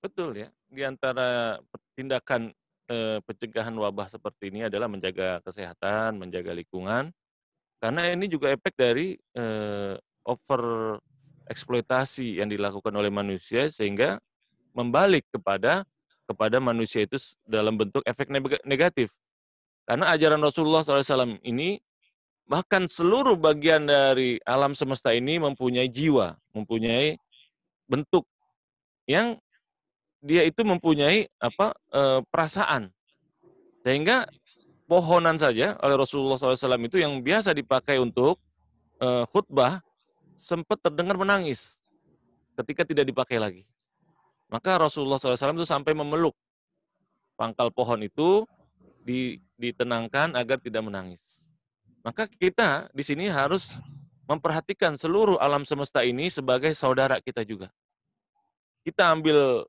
Betul 0.05 0.31
ya, 0.45 0.49
di 0.69 0.83
antara 0.85 1.59
tindakan 1.97 2.53
uh, 2.93 3.19
pencegahan 3.25 3.75
wabah 3.75 4.13
seperti 4.13 4.53
ini 4.53 4.69
adalah 4.69 4.87
menjaga 4.87 5.41
kesehatan, 5.43 6.21
menjaga 6.21 6.53
lingkungan, 6.53 7.11
karena 7.81 8.13
ini 8.13 8.29
juga 8.29 8.53
efek 8.53 8.77
dari 8.77 9.17
uh, 9.35 9.97
over 10.27 10.99
eksploitasi 11.47 12.43
yang 12.43 12.51
dilakukan 12.51 12.91
oleh 12.91 13.09
manusia 13.09 13.71
sehingga 13.71 14.19
membalik 14.75 15.25
kepada 15.31 15.87
kepada 16.27 16.59
manusia 16.59 17.07
itu 17.07 17.17
dalam 17.47 17.79
bentuk 17.79 18.03
efek 18.03 18.29
negatif. 18.67 19.15
Karena 19.87 20.11
ajaran 20.11 20.43
Rasulullah 20.43 20.83
SAW 20.83 21.39
ini 21.47 21.79
bahkan 22.51 22.91
seluruh 22.91 23.39
bagian 23.39 23.87
dari 23.87 24.43
alam 24.43 24.75
semesta 24.75 25.15
ini 25.15 25.39
mempunyai 25.39 25.87
jiwa, 25.87 26.35
mempunyai 26.51 27.15
bentuk 27.87 28.27
yang 29.07 29.39
dia 30.19 30.43
itu 30.43 30.67
mempunyai 30.67 31.31
apa 31.39 31.71
e, 31.95 32.27
perasaan. 32.27 32.91
Sehingga 33.87 34.27
pohonan 34.91 35.39
saja 35.39 35.79
oleh 35.79 35.95
Rasulullah 35.95 36.35
SAW 36.35 36.83
itu 36.83 36.99
yang 36.99 37.23
biasa 37.23 37.55
dipakai 37.55 38.03
untuk 38.03 38.43
e, 38.99 39.23
khutbah 39.31 39.86
sempat 40.37 40.79
terdengar 40.79 41.17
menangis 41.17 41.81
ketika 42.57 42.85
tidak 42.85 43.09
dipakai 43.09 43.41
lagi. 43.41 43.63
Maka 44.47 44.79
Rasulullah 44.79 45.19
SAW 45.19 45.59
itu 45.59 45.67
sampai 45.67 45.93
memeluk 45.97 46.37
pangkal 47.35 47.75
pohon 47.75 48.01
itu 48.07 48.47
ditenangkan 49.59 50.39
agar 50.39 50.63
tidak 50.63 50.83
menangis. 50.87 51.43
Maka 52.07 52.31
kita 52.31 52.87
di 52.95 53.03
sini 53.03 53.27
harus 53.27 53.75
memperhatikan 54.27 54.95
seluruh 54.95 55.39
alam 55.39 55.67
semesta 55.67 56.07
ini 56.07 56.31
sebagai 56.31 56.75
saudara 56.79 57.19
kita 57.19 57.43
juga. 57.43 57.71
Kita 58.87 59.11
ambil 59.11 59.67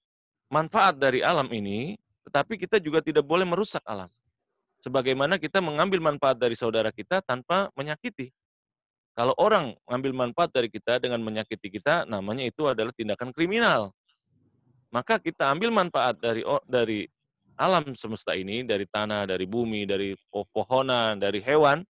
manfaat 0.49 0.97
dari 0.97 1.25
alam 1.25 1.49
ini, 1.49 1.97
tetapi 2.30 2.62
kita 2.62 2.77
juga 2.77 3.01
tidak 3.01 3.25
boleh 3.25 3.45
merusak 3.45 3.82
alam. 3.86 4.10
Sebagaimana 4.82 5.41
kita 5.41 5.58
mengambil 5.58 5.97
manfaat 5.97 6.38
dari 6.38 6.53
saudara 6.53 6.93
kita 6.93 7.25
tanpa 7.25 7.73
menyakiti. 7.73 8.30
Kalau 9.17 9.34
orang 9.41 9.73
mengambil 9.89 10.13
manfaat 10.13 10.53
dari 10.53 10.69
kita 10.69 11.01
dengan 11.01 11.17
menyakiti 11.25 11.73
kita, 11.73 12.06
namanya 12.06 12.45
itu 12.45 12.69
adalah 12.69 12.93
tindakan 12.93 13.34
kriminal 13.34 13.89
maka 14.91 15.19
kita 15.19 15.51
ambil 15.51 15.69
manfaat 15.71 16.15
dari 16.19 16.43
dari 16.67 17.08
alam 17.58 17.91
semesta 17.97 18.38
ini, 18.38 18.62
dari 18.62 18.86
tanah, 18.86 19.25
dari 19.25 19.49
bumi, 19.49 19.84
dari 19.89 20.13
pohonan, 20.30 21.17
dari 21.17 21.41
hewan, 21.41 21.82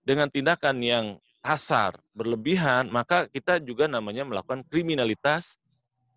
dengan 0.00 0.26
tindakan 0.32 0.80
yang 0.80 1.06
kasar, 1.44 2.00
berlebihan, 2.16 2.88
maka 2.88 3.28
kita 3.28 3.60
juga 3.60 3.84
namanya 3.84 4.24
melakukan 4.24 4.64
kriminalitas 4.68 5.60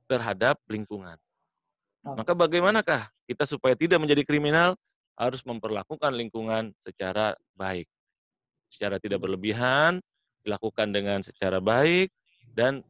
terhadap 0.08 0.60
lingkungan. 0.72 1.20
Maka 2.04 2.36
bagaimanakah 2.36 3.12
kita 3.28 3.48
supaya 3.48 3.76
tidak 3.76 4.00
menjadi 4.00 4.24
kriminal? 4.28 4.76
Harus 5.14 5.46
memperlakukan 5.46 6.10
lingkungan 6.10 6.74
secara 6.82 7.38
baik. 7.54 7.86
Secara 8.68 8.98
tidak 8.98 9.22
berlebihan, 9.22 10.02
dilakukan 10.44 10.92
dengan 10.92 11.20
secara 11.24 11.64
baik, 11.64 12.12
dan 12.54 12.84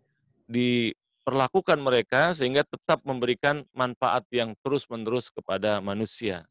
di 0.50 0.92
perlakukan 1.24 1.80
mereka 1.80 2.36
sehingga 2.36 2.68
tetap 2.68 3.00
memberikan 3.08 3.64
manfaat 3.72 4.28
yang 4.34 4.52
terus-menerus 4.60 5.32
kepada 5.32 5.80
manusia. 5.80 6.44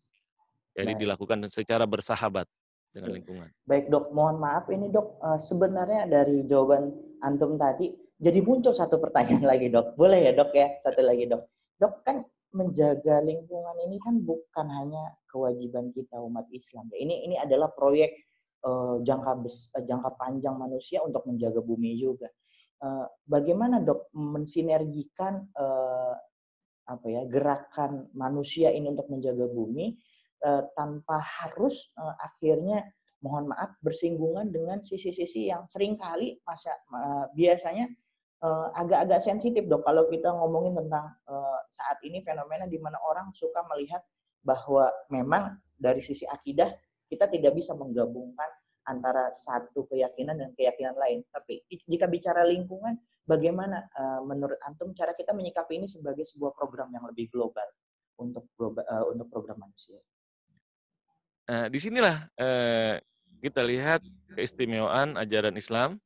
Jadi 0.72 0.96
Baik. 0.96 1.00
dilakukan 1.04 1.38
secara 1.52 1.84
bersahabat 1.84 2.48
dengan 2.96 3.20
lingkungan. 3.20 3.48
Baik 3.68 3.92
dok, 3.92 4.08
mohon 4.16 4.40
maaf 4.40 4.72
ini 4.72 4.88
dok, 4.88 5.20
eh, 5.20 5.38
sebenarnya 5.44 6.08
dari 6.08 6.48
jawaban 6.48 6.88
antum 7.20 7.60
tadi 7.60 7.92
jadi 8.22 8.38
muncul 8.38 8.70
satu 8.70 9.02
pertanyaan 9.02 9.42
lagi 9.52 9.66
dok. 9.66 9.98
Boleh 9.98 10.30
ya 10.30 10.32
dok 10.32 10.54
ya, 10.54 10.70
satu 10.86 11.02
lagi 11.02 11.26
dok. 11.26 11.42
Dok 11.82 11.94
kan 12.06 12.22
menjaga 12.54 13.18
lingkungan 13.24 13.76
ini 13.88 13.96
kan 13.98 14.22
bukan 14.22 14.66
hanya 14.70 15.16
kewajiban 15.26 15.90
kita 15.90 16.22
umat 16.22 16.46
Islam. 16.54 16.86
Ini 16.94 17.26
ini 17.26 17.36
adalah 17.40 17.74
proyek 17.74 18.14
uh, 18.64 18.96
jangka 19.02 19.32
bes, 19.42 19.70
jangka 19.74 20.14
panjang 20.18 20.56
manusia 20.58 21.02
untuk 21.02 21.26
menjaga 21.26 21.60
bumi 21.62 21.98
juga. 21.98 22.30
Eh, 22.82 23.06
bagaimana 23.30 23.78
dok 23.78 24.10
mensinergikan 24.10 25.46
uh, 25.54 26.18
apa 26.90 27.06
ya 27.06 27.22
gerakan 27.30 28.10
manusia 28.10 28.74
ini 28.74 28.90
untuk 28.90 29.06
menjaga 29.06 29.46
bumi 29.46 29.94
uh, 30.42 30.66
tanpa 30.74 31.22
harus 31.22 31.78
uh, 31.94 32.10
akhirnya 32.18 32.82
mohon 33.22 33.54
maaf 33.54 33.78
bersinggungan 33.86 34.50
dengan 34.50 34.82
sisi-sisi 34.82 35.46
yang 35.46 35.62
sering 35.70 35.94
kali 35.94 36.42
masa 36.42 36.74
uh, 36.90 37.30
biasanya 37.38 37.86
agak-agak 38.74 39.22
uh, 39.22 39.26
sensitif 39.30 39.62
dok 39.70 39.86
kalau 39.86 40.10
kita 40.10 40.26
ngomongin 40.34 40.74
tentang 40.74 41.14
uh, 41.30 41.62
saat 41.70 42.02
ini 42.02 42.18
fenomena 42.26 42.66
di 42.66 42.82
mana 42.82 42.98
orang 43.06 43.30
suka 43.30 43.62
melihat 43.70 44.02
bahwa 44.42 44.90
memang 45.06 45.54
dari 45.78 46.02
sisi 46.02 46.26
akidah 46.26 46.74
kita 47.12 47.28
tidak 47.28 47.52
bisa 47.52 47.76
menggabungkan 47.76 48.48
antara 48.88 49.28
satu 49.30 49.84
keyakinan 49.92 50.40
dan 50.40 50.50
keyakinan 50.56 50.96
lain. 50.96 51.20
Tapi 51.28 51.60
jika 51.68 52.08
bicara 52.08 52.42
lingkungan, 52.48 52.96
bagaimana 53.28 53.84
uh, 53.92 54.24
menurut 54.24 54.56
antum 54.64 54.96
cara 54.96 55.12
kita 55.12 55.36
menyikapi 55.36 55.76
ini 55.76 55.86
sebagai 55.86 56.24
sebuah 56.24 56.56
program 56.56 56.88
yang 56.90 57.04
lebih 57.04 57.28
global? 57.28 57.68
untuk 58.22 58.44
uh, 58.62 59.04
untuk 59.10 59.26
program 59.28 59.58
manusia. 59.58 59.98
Nah, 61.50 61.66
di 61.66 61.78
sinilah 61.82 62.30
uh, 62.38 62.94
kita 63.42 63.60
lihat 63.66 64.00
keistimewaan 64.32 65.18
ajaran 65.18 65.58
Islam 65.58 65.98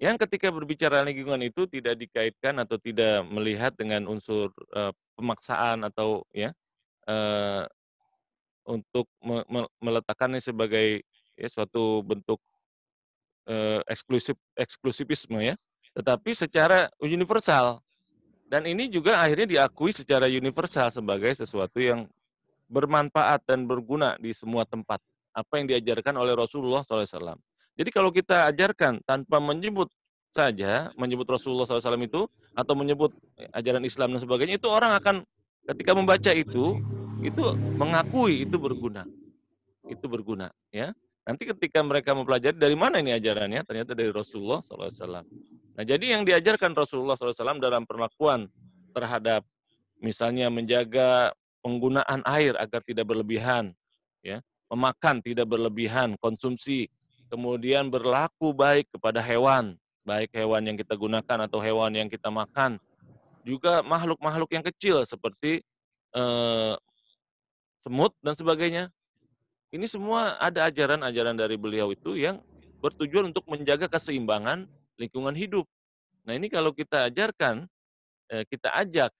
yang 0.00 0.18
ketika 0.18 0.50
berbicara 0.50 1.04
lingkungan 1.06 1.46
itu 1.46 1.68
tidak 1.70 2.00
dikaitkan 2.00 2.58
atau 2.58 2.80
tidak 2.80 3.22
melihat 3.30 3.70
dengan 3.76 4.08
unsur 4.10 4.50
uh, 4.74 4.90
pemaksaan 5.14 5.86
atau 5.86 6.26
ya 6.34 6.50
uh, 7.06 7.68
untuk 8.66 9.10
me 9.22 9.42
me 9.50 9.60
meletakkannya 9.82 10.38
sebagai 10.38 11.02
ya 11.34 11.48
suatu 11.50 12.04
bentuk 12.06 12.38
uh, 13.50 13.80
eksklusif 13.90 14.38
eksklusivisme 14.54 15.40
ya, 15.42 15.54
tetapi 15.96 16.36
secara 16.36 16.90
universal 17.02 17.82
dan 18.52 18.68
ini 18.68 18.84
juga 18.92 19.16
akhirnya 19.16 19.48
diakui 19.48 19.96
secara 19.96 20.28
universal 20.28 20.92
sebagai 20.92 21.32
sesuatu 21.32 21.80
yang 21.80 22.04
bermanfaat 22.68 23.48
dan 23.48 23.64
berguna 23.64 24.20
di 24.20 24.36
semua 24.36 24.68
tempat. 24.68 25.00
Apa 25.32 25.56
yang 25.56 25.72
diajarkan 25.72 26.12
oleh 26.20 26.36
Rasulullah 26.36 26.84
SAW. 26.84 27.40
Jadi 27.72 27.88
kalau 27.88 28.12
kita 28.12 28.44
ajarkan 28.52 29.00
tanpa 29.08 29.40
menyebut 29.40 29.88
saja, 30.28 30.92
menyebut 31.00 31.24
Rasulullah 31.24 31.64
SAW 31.64 31.96
itu, 32.04 32.28
atau 32.52 32.76
menyebut 32.76 33.16
ajaran 33.56 33.80
Islam 33.88 34.12
dan 34.12 34.20
sebagainya, 34.20 34.60
itu 34.60 34.68
orang 34.68 35.00
akan 35.00 35.24
ketika 35.72 35.96
membaca 35.96 36.32
itu, 36.36 36.76
itu 37.22 37.54
mengakui 37.78 38.42
itu 38.44 38.58
berguna. 38.58 39.06
Itu 39.86 40.06
berguna. 40.10 40.50
ya. 40.74 40.90
Nanti 41.22 41.46
ketika 41.46 41.78
mereka 41.86 42.18
mempelajari 42.18 42.58
dari 42.58 42.74
mana 42.74 42.98
ini 42.98 43.14
ajarannya, 43.14 43.62
ternyata 43.62 43.94
dari 43.94 44.10
Rasulullah 44.10 44.58
SAW. 44.58 45.22
Nah 45.78 45.84
jadi 45.86 46.18
yang 46.18 46.26
diajarkan 46.26 46.74
Rasulullah 46.74 47.14
SAW 47.14 47.62
dalam 47.62 47.86
perlakuan 47.86 48.50
terhadap 48.90 49.46
misalnya 50.02 50.50
menjaga 50.50 51.30
penggunaan 51.62 52.26
air 52.26 52.58
agar 52.58 52.82
tidak 52.82 53.06
berlebihan, 53.06 53.70
ya, 54.18 54.42
memakan 54.66 55.22
tidak 55.22 55.46
berlebihan, 55.46 56.18
konsumsi 56.18 56.90
kemudian 57.30 57.86
berlaku 57.86 58.50
baik 58.50 58.90
kepada 58.90 59.22
hewan, 59.22 59.78
baik 60.02 60.34
hewan 60.34 60.66
yang 60.66 60.76
kita 60.76 60.98
gunakan 60.98 61.38
atau 61.46 61.62
hewan 61.62 61.94
yang 61.94 62.10
kita 62.10 62.28
makan, 62.34 62.82
juga 63.46 63.80
makhluk-makhluk 63.86 64.50
yang 64.50 64.66
kecil 64.66 65.06
seperti 65.06 65.62
eh, 66.18 66.74
semut 67.82 68.14
dan 68.22 68.38
sebagainya. 68.38 68.88
Ini 69.72 69.84
semua 69.90 70.38
ada 70.38 70.68
ajaran-ajaran 70.70 71.34
dari 71.34 71.56
beliau 71.58 71.90
itu 71.90 72.14
yang 72.14 72.38
bertujuan 72.78 73.32
untuk 73.34 73.44
menjaga 73.50 73.90
keseimbangan 73.90 74.68
lingkungan 75.00 75.34
hidup. 75.34 75.66
Nah 76.22 76.38
ini 76.38 76.46
kalau 76.46 76.70
kita 76.70 77.10
ajarkan, 77.10 77.66
eh, 78.30 78.44
kita 78.46 78.70
ajak 78.78 79.10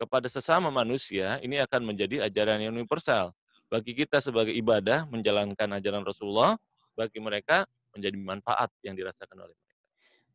kepada 0.00 0.26
sesama 0.26 0.72
manusia, 0.74 1.38
ini 1.44 1.62
akan 1.62 1.94
menjadi 1.94 2.26
ajaran 2.26 2.58
yang 2.58 2.74
universal. 2.74 3.30
Bagi 3.70 3.94
kita 3.94 4.18
sebagai 4.18 4.50
ibadah, 4.50 5.06
menjalankan 5.06 5.78
ajaran 5.78 6.02
Rasulullah, 6.02 6.58
bagi 6.98 7.22
mereka 7.22 7.64
menjadi 7.94 8.16
manfaat 8.18 8.68
yang 8.82 8.98
dirasakan 8.98 9.46
oleh 9.46 9.54
mereka. 9.54 9.80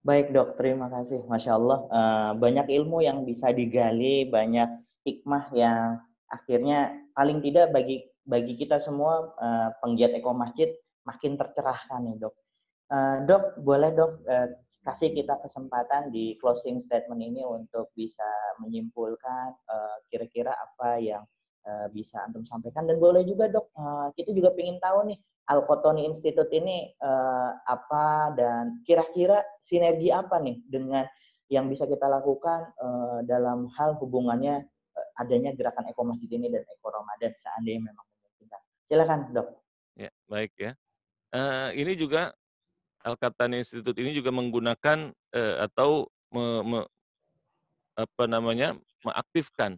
Baik 0.08 0.28
dok, 0.32 0.50
terima 0.56 0.88
kasih. 0.88 1.26
Masya 1.28 1.52
Allah, 1.60 1.80
uh, 1.92 2.32
banyak 2.40 2.72
ilmu 2.72 3.04
yang 3.04 3.28
bisa 3.28 3.52
digali, 3.52 4.24
banyak 4.30 4.70
hikmah 5.04 5.52
yang 5.52 6.00
akhirnya 6.32 6.96
paling 7.16 7.40
tidak 7.44 7.72
bagi 7.72 8.04
bagi 8.28 8.60
kita 8.60 8.78
semua 8.78 9.32
uh, 9.40 9.70
penggiat 9.80 10.12
eko 10.20 10.36
masjid 10.36 10.68
makin 11.08 11.40
tercerahkan 11.40 12.04
nih 12.04 12.20
dok. 12.20 12.36
Uh, 12.88 13.24
dok, 13.24 13.60
boleh 13.63 13.92
dok 13.96 14.20
uh, 14.28 14.48
kasih 14.84 15.12
kita 15.12 15.40
kesempatan 15.44 16.12
di 16.12 16.40
closing 16.40 16.80
statement 16.80 17.20
ini 17.20 17.44
untuk 17.44 17.92
bisa 17.92 18.24
menyimpulkan 18.63 19.52
kira-kira 20.08 20.56
uh, 20.56 20.63
apa 20.63 20.90
yang 21.04 21.24
uh, 21.68 21.88
bisa 21.92 22.24
antum 22.24 22.48
sampaikan 22.48 22.88
dan 22.88 22.96
boleh 22.96 23.28
juga 23.28 23.52
dok 23.52 23.68
uh, 23.76 24.08
kita 24.16 24.32
juga 24.32 24.56
ingin 24.56 24.80
tahu 24.80 25.12
nih 25.12 25.20
Al-Qotoni 25.48 26.08
Institute 26.08 26.52
ini 26.52 26.92
uh, 27.04 27.52
apa 27.68 28.36
dan 28.36 28.84
kira-kira 28.84 29.44
sinergi 29.63 30.12
apa 30.12 30.40
nih 30.40 30.60
dengan 30.68 31.04
yang 31.48 31.72
bisa 31.72 31.88
kita 31.88 32.08
lakukan 32.08 32.72
uh, 32.80 33.20
dalam 33.24 33.72
hal 33.76 33.96
hubungannya 34.00 34.68
adanya 35.18 35.52
gerakan 35.58 35.90
Eko 35.90 36.06
Masjid 36.06 36.30
ini 36.30 36.48
dan 36.54 36.64
Eko 36.66 36.94
Ramadan 36.94 37.34
seandainya 37.36 37.92
memang 37.92 38.06
memungkinkan. 38.06 38.62
Silakan, 38.86 39.20
Dok. 39.34 39.48
Ya, 39.98 40.10
baik 40.30 40.54
ya. 40.56 40.72
Uh, 41.34 41.74
ini 41.76 41.98
juga 41.98 42.32
Al-Qotoni 43.04 43.62
Institute 43.62 43.98
ini 44.00 44.14
juga 44.16 44.30
menggunakan 44.32 45.12
uh, 45.12 45.56
atau 45.66 46.08
me, 46.32 46.46
me, 46.64 46.80
apa 47.98 48.26
namanya? 48.30 48.78
mengaktifkan 49.06 49.78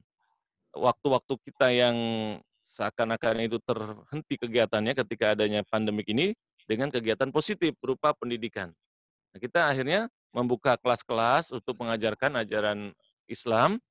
waktu-waktu 0.73 1.33
kita 1.43 1.67
yang 1.69 1.97
seakan-akan 2.63 3.45
itu 3.45 3.59
terhenti 3.61 4.35
kegiatannya 4.39 4.95
ketika 4.95 5.35
adanya 5.35 5.61
pandemik 5.67 6.07
ini 6.07 6.33
dengan 6.69 6.87
kegiatan 6.93 7.29
positif 7.33 7.75
berupa 7.81 8.15
pendidikan. 8.15 8.71
Nah, 9.33 9.39
kita 9.41 9.69
akhirnya 9.69 10.07
membuka 10.31 10.77
kelas-kelas 10.77 11.51
untuk 11.51 11.77
mengajarkan 11.81 12.45
ajaran 12.45 12.93
Islam 13.25 13.81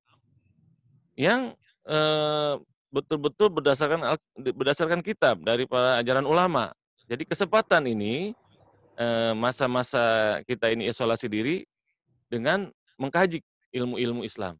yang 1.18 1.50
eh, 1.82 2.54
betul-betul 2.94 3.50
berdasarkan 3.50 4.16
berdasarkan 4.38 5.02
kitab 5.02 5.42
dari 5.42 5.66
para 5.66 5.98
ajaran 5.98 6.22
ulama. 6.22 6.70
Jadi 7.10 7.26
kesempatan 7.26 7.90
ini 7.90 8.32
eh, 8.94 9.34
masa-masa 9.34 10.38
kita 10.46 10.70
ini 10.70 10.86
isolasi 10.86 11.26
diri 11.26 11.66
dengan 12.30 12.70
mengkaji 13.02 13.42
ilmu-ilmu 13.74 14.22
Islam. 14.22 14.54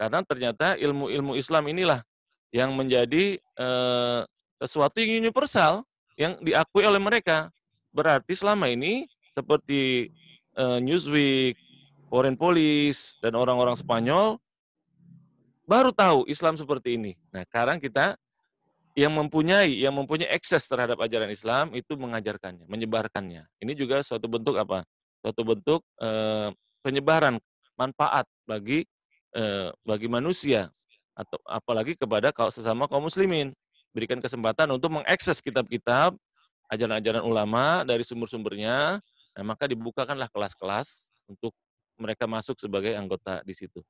Karena 0.00 0.24
ternyata 0.24 0.80
ilmu-ilmu 0.80 1.36
Islam 1.36 1.68
inilah 1.68 2.00
yang 2.48 2.72
menjadi 2.72 3.36
eh, 3.36 4.20
sesuatu 4.56 4.96
yang 5.04 5.20
universal 5.20 5.84
yang 6.16 6.40
diakui 6.40 6.88
oleh 6.88 6.98
mereka. 6.98 7.52
Berarti 7.92 8.32
selama 8.32 8.72
ini 8.72 9.04
seperti 9.36 10.08
Newsweek, 10.60 11.56
Foreign 12.10 12.36
Police 12.36 13.16
dan 13.22 13.38
orang-orang 13.38 13.78
Spanyol 13.78 14.36
baru 15.70 15.94
tahu 15.94 16.26
Islam 16.26 16.58
seperti 16.58 16.98
ini. 16.98 17.14
Nah, 17.30 17.46
sekarang 17.46 17.78
kita 17.78 18.18
yang 18.98 19.14
mempunyai 19.14 19.70
yang 19.78 19.94
mempunyai 19.94 20.26
akses 20.34 20.66
terhadap 20.66 20.98
ajaran 20.98 21.30
Islam 21.30 21.70
itu 21.78 21.94
mengajarkannya, 21.94 22.66
menyebarkannya. 22.66 23.46
Ini 23.62 23.72
juga 23.78 24.02
suatu 24.02 24.26
bentuk 24.26 24.58
apa? 24.58 24.82
Suatu 25.22 25.46
bentuk 25.46 25.86
eh, 26.02 26.50
penyebaran 26.82 27.38
manfaat 27.78 28.26
bagi 28.42 28.82
eh, 29.38 29.70
bagi 29.86 30.10
manusia 30.10 30.74
atau 31.14 31.38
apalagi 31.46 31.94
kepada 31.94 32.34
sesama 32.50 32.90
kaum 32.90 33.06
muslimin. 33.06 33.54
Berikan 33.90 34.22
kesempatan 34.22 34.70
untuk 34.70 35.02
mengakses 35.02 35.42
kitab-kitab 35.42 36.14
ajaran-ajaran 36.70 37.26
ulama 37.26 37.82
dari 37.82 38.06
sumber-sumbernya, 38.06 39.02
nah, 39.34 39.42
maka 39.42 39.66
dibukakanlah 39.66 40.30
kelas-kelas 40.30 41.10
untuk 41.26 41.50
mereka 41.98 42.30
masuk 42.30 42.54
sebagai 42.62 42.94
anggota 42.94 43.42
di 43.42 43.50
situ. 43.50 43.82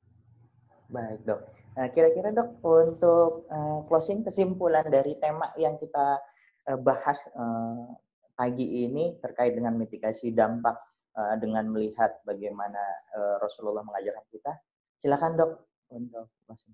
Baik 0.89 1.21
dok. 1.21 1.60
Nah, 1.71 1.87
kira-kira 1.95 2.35
dok 2.35 2.59
untuk 2.59 3.47
uh, 3.47 3.87
closing 3.87 4.27
kesimpulan 4.27 4.83
dari 4.91 5.15
tema 5.23 5.55
yang 5.55 5.79
kita 5.79 6.19
uh, 6.67 6.79
bahas 6.83 7.23
uh, 7.31 7.95
pagi 8.35 8.83
ini 8.83 9.15
terkait 9.23 9.55
dengan 9.55 9.79
mitigasi 9.79 10.35
dampak 10.35 10.75
uh, 11.15 11.35
dengan 11.39 11.71
melihat 11.71 12.19
bagaimana 12.27 12.81
uh, 13.15 13.35
Rasulullah 13.39 13.87
mengajarkan 13.87 14.25
kita, 14.35 14.51
silakan 14.99 15.39
dok 15.39 15.51
untuk 15.95 16.27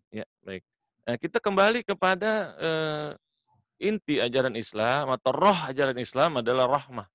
Ya, 0.10 0.26
baik. 0.42 0.66
Nah, 1.06 1.16
kita 1.22 1.38
kembali 1.38 1.86
kepada 1.86 2.32
uh, 2.58 3.12
inti 3.78 4.18
ajaran 4.18 4.58
Islam 4.58 5.14
atau 5.14 5.30
roh 5.30 5.60
ajaran 5.70 5.98
Islam 6.02 6.42
adalah 6.42 6.66
rahmah. 6.66 7.08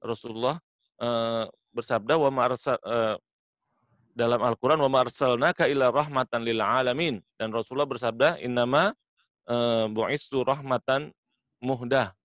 Rasulullah 0.00 0.56
uh, 1.00 1.44
bersabda 1.76 2.16
wa 2.16 2.30
ma'arsa, 2.32 2.80
uh, 2.80 3.20
dalam 4.16 4.40
Al-Qur'an 4.40 4.80
wa 4.80 4.88
ma'arsalnaka 4.88 5.68
ila 5.68 5.92
rahmatan 5.92 6.40
lil 6.40 6.64
alamin 6.64 7.20
dan 7.36 7.52
Rasulullah 7.52 7.84
bersabda 7.84 8.40
innama 8.40 8.96
uh, 9.44 9.84
bu'istu 9.92 10.40
rahmatan 10.40 11.12
muhdah. 11.60 12.16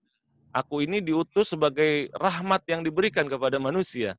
Aku 0.56 0.80
ini 0.80 1.04
diutus 1.04 1.52
sebagai 1.52 2.08
rahmat 2.16 2.64
yang 2.72 2.80
diberikan 2.84 3.28
kepada 3.28 3.60
manusia. 3.60 4.16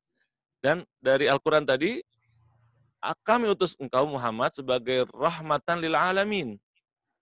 Dan 0.61 0.85
dari 1.01 1.25
Al-Quran 1.25 1.65
tadi, 1.65 2.01
kami 3.25 3.49
utus 3.49 3.73
engkau 3.81 4.05
Muhammad 4.05 4.53
sebagai 4.53 5.09
rahmatan 5.13 5.81
lil 5.81 5.93
alamin. 5.97 6.55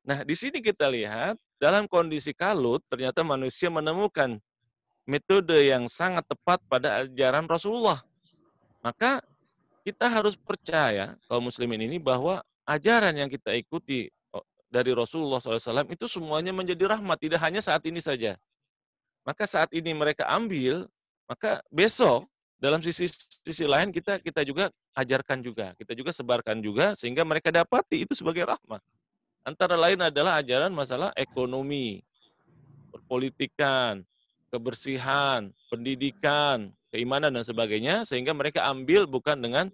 Nah, 0.03 0.23
di 0.23 0.35
sini 0.35 0.59
kita 0.59 0.87
lihat 0.87 1.39
dalam 1.59 1.87
kondisi 1.87 2.35
kalut 2.35 2.83
ternyata 2.87 3.23
manusia 3.23 3.67
menemukan 3.67 4.39
metode 5.03 5.57
yang 5.57 5.91
sangat 5.91 6.23
tepat 6.27 6.61
pada 6.71 7.03
ajaran 7.03 7.49
Rasulullah. 7.49 7.99
Maka 8.79 9.19
kita 9.81 10.05
harus 10.07 10.37
percaya 10.37 11.17
kaum 11.25 11.49
muslimin 11.49 11.89
ini 11.89 11.97
bahwa 11.97 12.41
ajaran 12.65 13.13
yang 13.17 13.29
kita 13.29 13.53
ikuti 13.57 14.09
dari 14.71 14.95
Rasulullah 14.95 15.43
SAW 15.43 15.91
itu 15.91 16.07
semuanya 16.07 16.55
menjadi 16.55 16.95
rahmat, 16.95 17.19
tidak 17.19 17.43
hanya 17.43 17.59
saat 17.59 17.83
ini 17.83 17.99
saja. 17.99 18.39
Maka 19.27 19.43
saat 19.43 19.69
ini 19.75 19.91
mereka 19.91 20.25
ambil, 20.31 20.87
maka 21.27 21.59
besok 21.67 22.25
dalam 22.55 22.79
sisi 22.79 23.11
sisi 23.43 23.65
lain 23.67 23.91
kita 23.91 24.23
kita 24.23 24.47
juga 24.47 24.71
ajarkan 24.95 25.43
juga, 25.43 25.75
kita 25.75 25.91
juga 25.91 26.15
sebarkan 26.15 26.63
juga 26.63 26.95
sehingga 26.95 27.27
mereka 27.27 27.51
dapati 27.51 28.07
itu 28.07 28.15
sebagai 28.15 28.47
rahmat. 28.47 28.79
Antara 29.43 29.75
lain 29.75 29.97
adalah 29.97 30.39
ajaran 30.39 30.71
masalah 30.71 31.09
ekonomi, 31.17 32.05
perpolitikan, 32.93 34.05
kebersihan, 34.51 35.49
pendidikan, 35.71 36.75
keimanan 36.91 37.31
dan 37.31 37.47
sebagainya 37.47 38.03
sehingga 38.03 38.35
mereka 38.35 38.67
ambil 38.67 39.07
bukan 39.07 39.39
dengan 39.39 39.65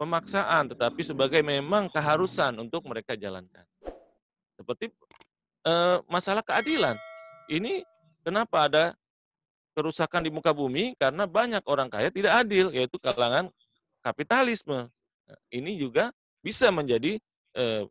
pemaksaan 0.00 0.72
tetapi 0.72 1.04
sebagai 1.04 1.44
memang 1.44 1.92
keharusan 1.92 2.56
untuk 2.58 2.88
mereka 2.88 3.14
jalankan. 3.14 3.62
Seperti 4.56 4.88
eh, 5.68 5.98
masalah 6.08 6.40
keadilan. 6.40 6.96
Ini 7.52 7.84
kenapa 8.24 8.66
ada 8.66 8.84
kerusakan 9.76 10.24
di 10.24 10.30
muka 10.32 10.56
bumi 10.56 10.96
karena 10.96 11.28
banyak 11.28 11.60
orang 11.68 11.92
kaya 11.92 12.08
tidak 12.08 12.32
adil 12.40 12.72
yaitu 12.72 12.96
kalangan 12.96 13.52
kapitalisme. 14.00 14.88
Nah, 15.28 15.38
ini 15.52 15.76
juga 15.76 16.14
bisa 16.40 16.72
menjadi 16.72 17.20
eh, 17.52 17.84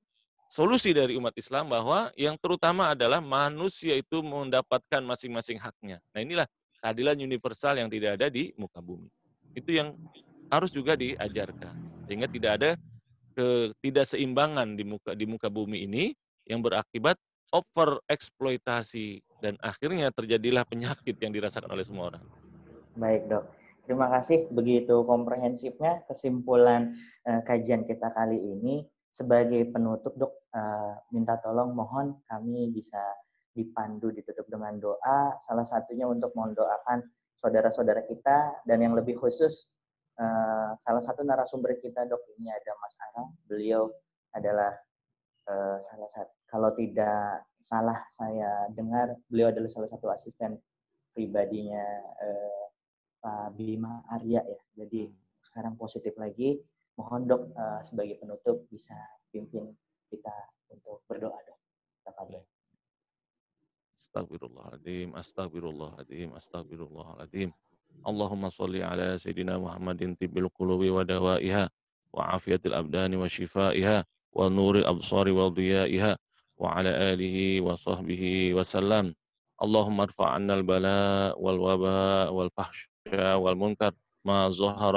solusi 0.54 0.94
dari 0.94 1.18
umat 1.18 1.34
Islam 1.34 1.66
bahwa 1.66 2.14
yang 2.14 2.38
terutama 2.38 2.94
adalah 2.94 3.18
manusia 3.18 3.98
itu 3.98 4.22
mendapatkan 4.22 5.02
masing-masing 5.02 5.58
haknya. 5.58 5.98
Nah 6.14 6.22
inilah 6.22 6.46
keadilan 6.78 7.18
universal 7.18 7.82
yang 7.82 7.90
tidak 7.90 8.22
ada 8.22 8.30
di 8.30 8.54
muka 8.54 8.78
bumi. 8.78 9.10
Itu 9.58 9.74
yang 9.74 9.98
harus 10.54 10.70
juga 10.70 10.94
diajarkan 10.94 12.06
sehingga 12.06 12.30
tidak 12.30 12.52
ada 12.62 12.70
ketidakseimbangan 13.34 14.78
di 14.78 14.86
muka 14.86 15.18
di 15.18 15.26
muka 15.26 15.50
bumi 15.50 15.90
ini 15.90 16.14
yang 16.46 16.62
berakibat 16.62 17.18
over 17.50 17.98
eksploitasi 18.06 19.26
dan 19.42 19.58
akhirnya 19.58 20.14
terjadilah 20.14 20.70
penyakit 20.70 21.18
yang 21.18 21.34
dirasakan 21.34 21.74
oleh 21.74 21.82
semua 21.82 22.14
orang. 22.14 22.24
Baik 22.94 23.26
dok, 23.26 23.50
terima 23.90 24.06
kasih 24.14 24.54
begitu 24.54 25.02
komprehensifnya 25.02 26.06
kesimpulan 26.06 26.94
uh, 27.26 27.42
kajian 27.42 27.90
kita 27.90 28.14
kali 28.14 28.38
ini 28.38 28.86
sebagai 29.10 29.66
penutup 29.74 30.14
dok 30.14 30.43
uh, 30.54 30.94
minta 31.14 31.38
tolong 31.42 31.74
mohon 31.74 32.22
kami 32.30 32.70
bisa 32.74 33.02
dipandu 33.54 34.10
ditutup 34.10 34.50
dengan 34.50 34.78
doa. 34.82 35.38
Salah 35.46 35.66
satunya 35.66 36.10
untuk 36.10 36.34
mendoakan 36.34 37.06
saudara-saudara 37.38 38.08
kita 38.08 38.64
dan 38.66 38.78
yang 38.82 38.96
lebih 38.98 39.20
khusus 39.20 39.68
uh, 40.18 40.74
salah 40.80 41.04
satu 41.04 41.22
narasumber 41.28 41.76
kita 41.84 42.08
dok 42.08 42.24
ini 42.40 42.50
ada 42.50 42.72
Mas 42.80 42.96
Ara 43.04 43.24
beliau 43.52 43.92
adalah 44.32 44.72
uh, 45.52 45.78
salah 45.84 46.10
satu 46.16 46.32
kalau 46.48 46.72
tidak 46.78 47.44
salah 47.60 48.00
saya 48.16 48.72
dengar 48.72 49.20
beliau 49.28 49.52
adalah 49.52 49.68
salah 49.68 49.90
satu 49.92 50.08
asisten 50.08 50.56
pribadinya 51.12 51.84
uh, 52.24 52.66
Pak 53.24 53.56
Bima 53.56 54.04
Arya 54.12 54.44
ya. 54.44 54.62
Jadi 54.84 55.08
sekarang 55.48 55.80
positif 55.80 56.12
lagi. 56.20 56.60
Mohon 56.94 57.22
dok 57.26 57.42
uh, 57.58 57.82
sebagai 57.82 58.22
penutup 58.22 58.70
bisa 58.70 58.94
pimpin 59.34 59.66
kita 60.14 60.36
untuk 60.70 61.02
berdoa 61.10 61.34
dok. 61.42 61.58
Astagfirullahaladzim, 63.98 65.18
astagfirullahaladzim, 65.18 66.30
astagfirullahaladzim. 66.38 67.50
Allahumma 68.06 68.54
salli 68.54 68.86
ala 68.86 69.18
Sayyidina 69.18 69.58
Muhammadin 69.58 70.14
tibbil 70.14 70.54
qulubi 70.54 70.94
wa 70.94 71.02
dawaiha 71.02 71.66
wa 72.14 72.38
afiyatil 72.38 72.78
abdani 72.78 73.18
wa 73.18 73.26
shifaiha 73.26 74.06
wa 74.06 74.50
nuril 74.54 74.86
absari 74.86 75.34
wa 75.34 75.50
diyaiha 75.50 76.14
wa 76.62 76.78
ala 76.78 76.94
alihi 76.94 77.58
wa 77.66 77.74
sahbihi 77.74 78.54
wa 78.54 78.62
sallam. 78.62 79.18
Allahumma 79.58 80.06
arfa'anna 80.06 80.62
al-bala 80.62 81.34
wal 81.40 81.58
waba 81.58 82.30
wal 82.30 82.54
fahsya 82.54 83.42
wal 83.42 83.58
munkar 83.58 83.98
ma 84.22 84.50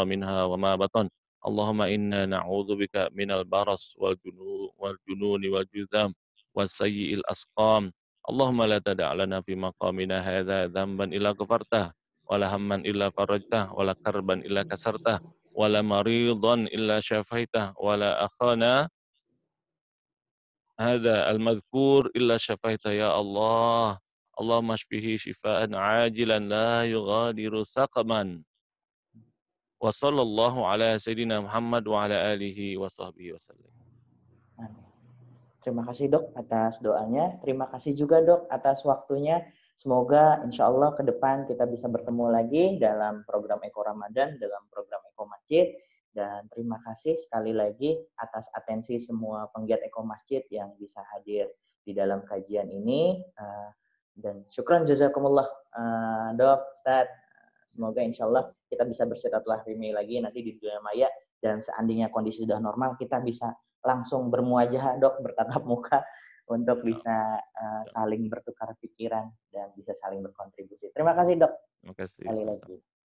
minha 0.04 0.44
wa 0.44 0.56
ma 0.60 0.76
batan 0.76 1.08
Allahumma 1.46 1.86
inna 1.86 2.26
na'udzubika 2.26 3.14
minal 3.14 3.46
baras 3.46 3.94
wal 3.94 4.18
junun 4.18 4.74
wal 4.74 4.98
jununi 5.06 5.46
wal 5.46 5.62
juzam 5.70 6.10
was 6.50 6.74
sayyi'il 6.74 7.22
asqam. 7.30 7.94
Allahumma 8.26 8.66
la 8.66 8.82
tada' 8.82 9.14
lana 9.14 9.38
fi 9.46 9.54
maqamina 9.54 10.18
hadza 10.18 10.66
dzamban 10.66 11.14
illa 11.14 11.30
walakarban 11.38 11.94
ilakasarta, 11.94 11.94
la 12.26 12.46
hamman 12.50 12.82
illa 12.82 13.06
farajtah 13.14 13.64
karban 14.02 14.40
illa 14.42 14.62
kasartah 14.66 15.22
illa 16.74 16.96
syafaitah 16.98 17.66
akhana 17.78 18.90
hadza 20.74 21.30
al-madhkur 21.30 22.10
illa 22.18 22.34
syafaitah 22.42 22.90
ya 22.90 23.14
Allah. 23.14 24.02
Allahumma 24.36 24.74
shfihi 24.74 25.16
shifaan 25.16 25.72
ajilan 25.72 26.50
la 26.50 26.82
yughadiru 26.84 27.62
saqaman 27.62 28.42
wa 29.86 29.94
sallallahu 29.94 30.66
ala 30.66 30.98
sayyidina 30.98 31.46
Muhammad 31.46 31.86
wa 31.86 32.10
ala 32.10 32.34
alihi 32.34 32.74
wa 32.74 32.90
sahbihi 32.90 33.38
wasallam. 33.38 33.70
Terima 35.62 35.82
kasih 35.86 36.10
dok 36.10 36.34
atas 36.34 36.82
doanya. 36.82 37.38
Terima 37.42 37.70
kasih 37.70 37.94
juga 37.94 38.18
dok 38.22 38.50
atas 38.50 38.82
waktunya. 38.82 39.46
Semoga 39.78 40.42
insya 40.42 40.66
Allah 40.66 40.94
ke 40.98 41.06
depan 41.06 41.46
kita 41.46 41.70
bisa 41.70 41.86
bertemu 41.86 42.34
lagi 42.34 42.64
dalam 42.82 43.22
program 43.26 43.62
Eko 43.62 43.86
Ramadan, 43.86 44.38
dalam 44.42 44.66
program 44.74 45.02
Eko 45.14 45.26
Masjid. 45.30 45.70
Dan 46.10 46.50
terima 46.50 46.82
kasih 46.82 47.14
sekali 47.18 47.54
lagi 47.54 47.94
atas 48.18 48.50
atensi 48.58 48.98
semua 48.98 49.50
penggiat 49.54 49.86
Eko 49.86 50.02
Masjid 50.02 50.42
yang 50.50 50.74
bisa 50.78 50.98
hadir 51.14 51.46
di 51.86 51.94
dalam 51.94 52.26
kajian 52.26 52.66
ini. 52.70 53.22
Eh, 53.22 53.70
dan 54.18 54.42
syukran 54.50 54.82
jazakumullah 54.86 55.46
eh, 55.78 56.28
dok, 56.38 56.74
Ustadz. 56.74 57.25
Semoga 57.76 58.00
insya 58.00 58.24
Allah 58.24 58.48
kita 58.72 58.88
bisa 58.88 59.04
bersilaturahmi 59.04 59.92
lagi 59.92 60.16
nanti 60.24 60.40
di 60.40 60.56
dunia 60.56 60.80
maya 60.80 61.12
dan 61.36 61.60
seandainya 61.60 62.08
kondisi 62.08 62.48
sudah 62.48 62.56
normal 62.56 62.96
kita 62.96 63.20
bisa 63.20 63.52
langsung 63.84 64.32
bermuajah 64.32 64.96
dok 64.96 65.20
bertatap 65.20 65.62
muka 65.68 66.00
untuk 66.48 66.80
bisa 66.80 67.36
uh, 67.36 67.82
saling 67.92 68.32
bertukar 68.32 68.72
pikiran 68.80 69.28
dan 69.52 69.68
bisa 69.76 69.92
saling 70.00 70.24
berkontribusi. 70.24 70.88
Terima 70.96 71.12
kasih 71.12 71.36
dok. 71.36 71.52
Terima 71.84 71.94
kasih. 72.00 72.22
Sekali 72.24 72.44
lagi. 72.48 72.95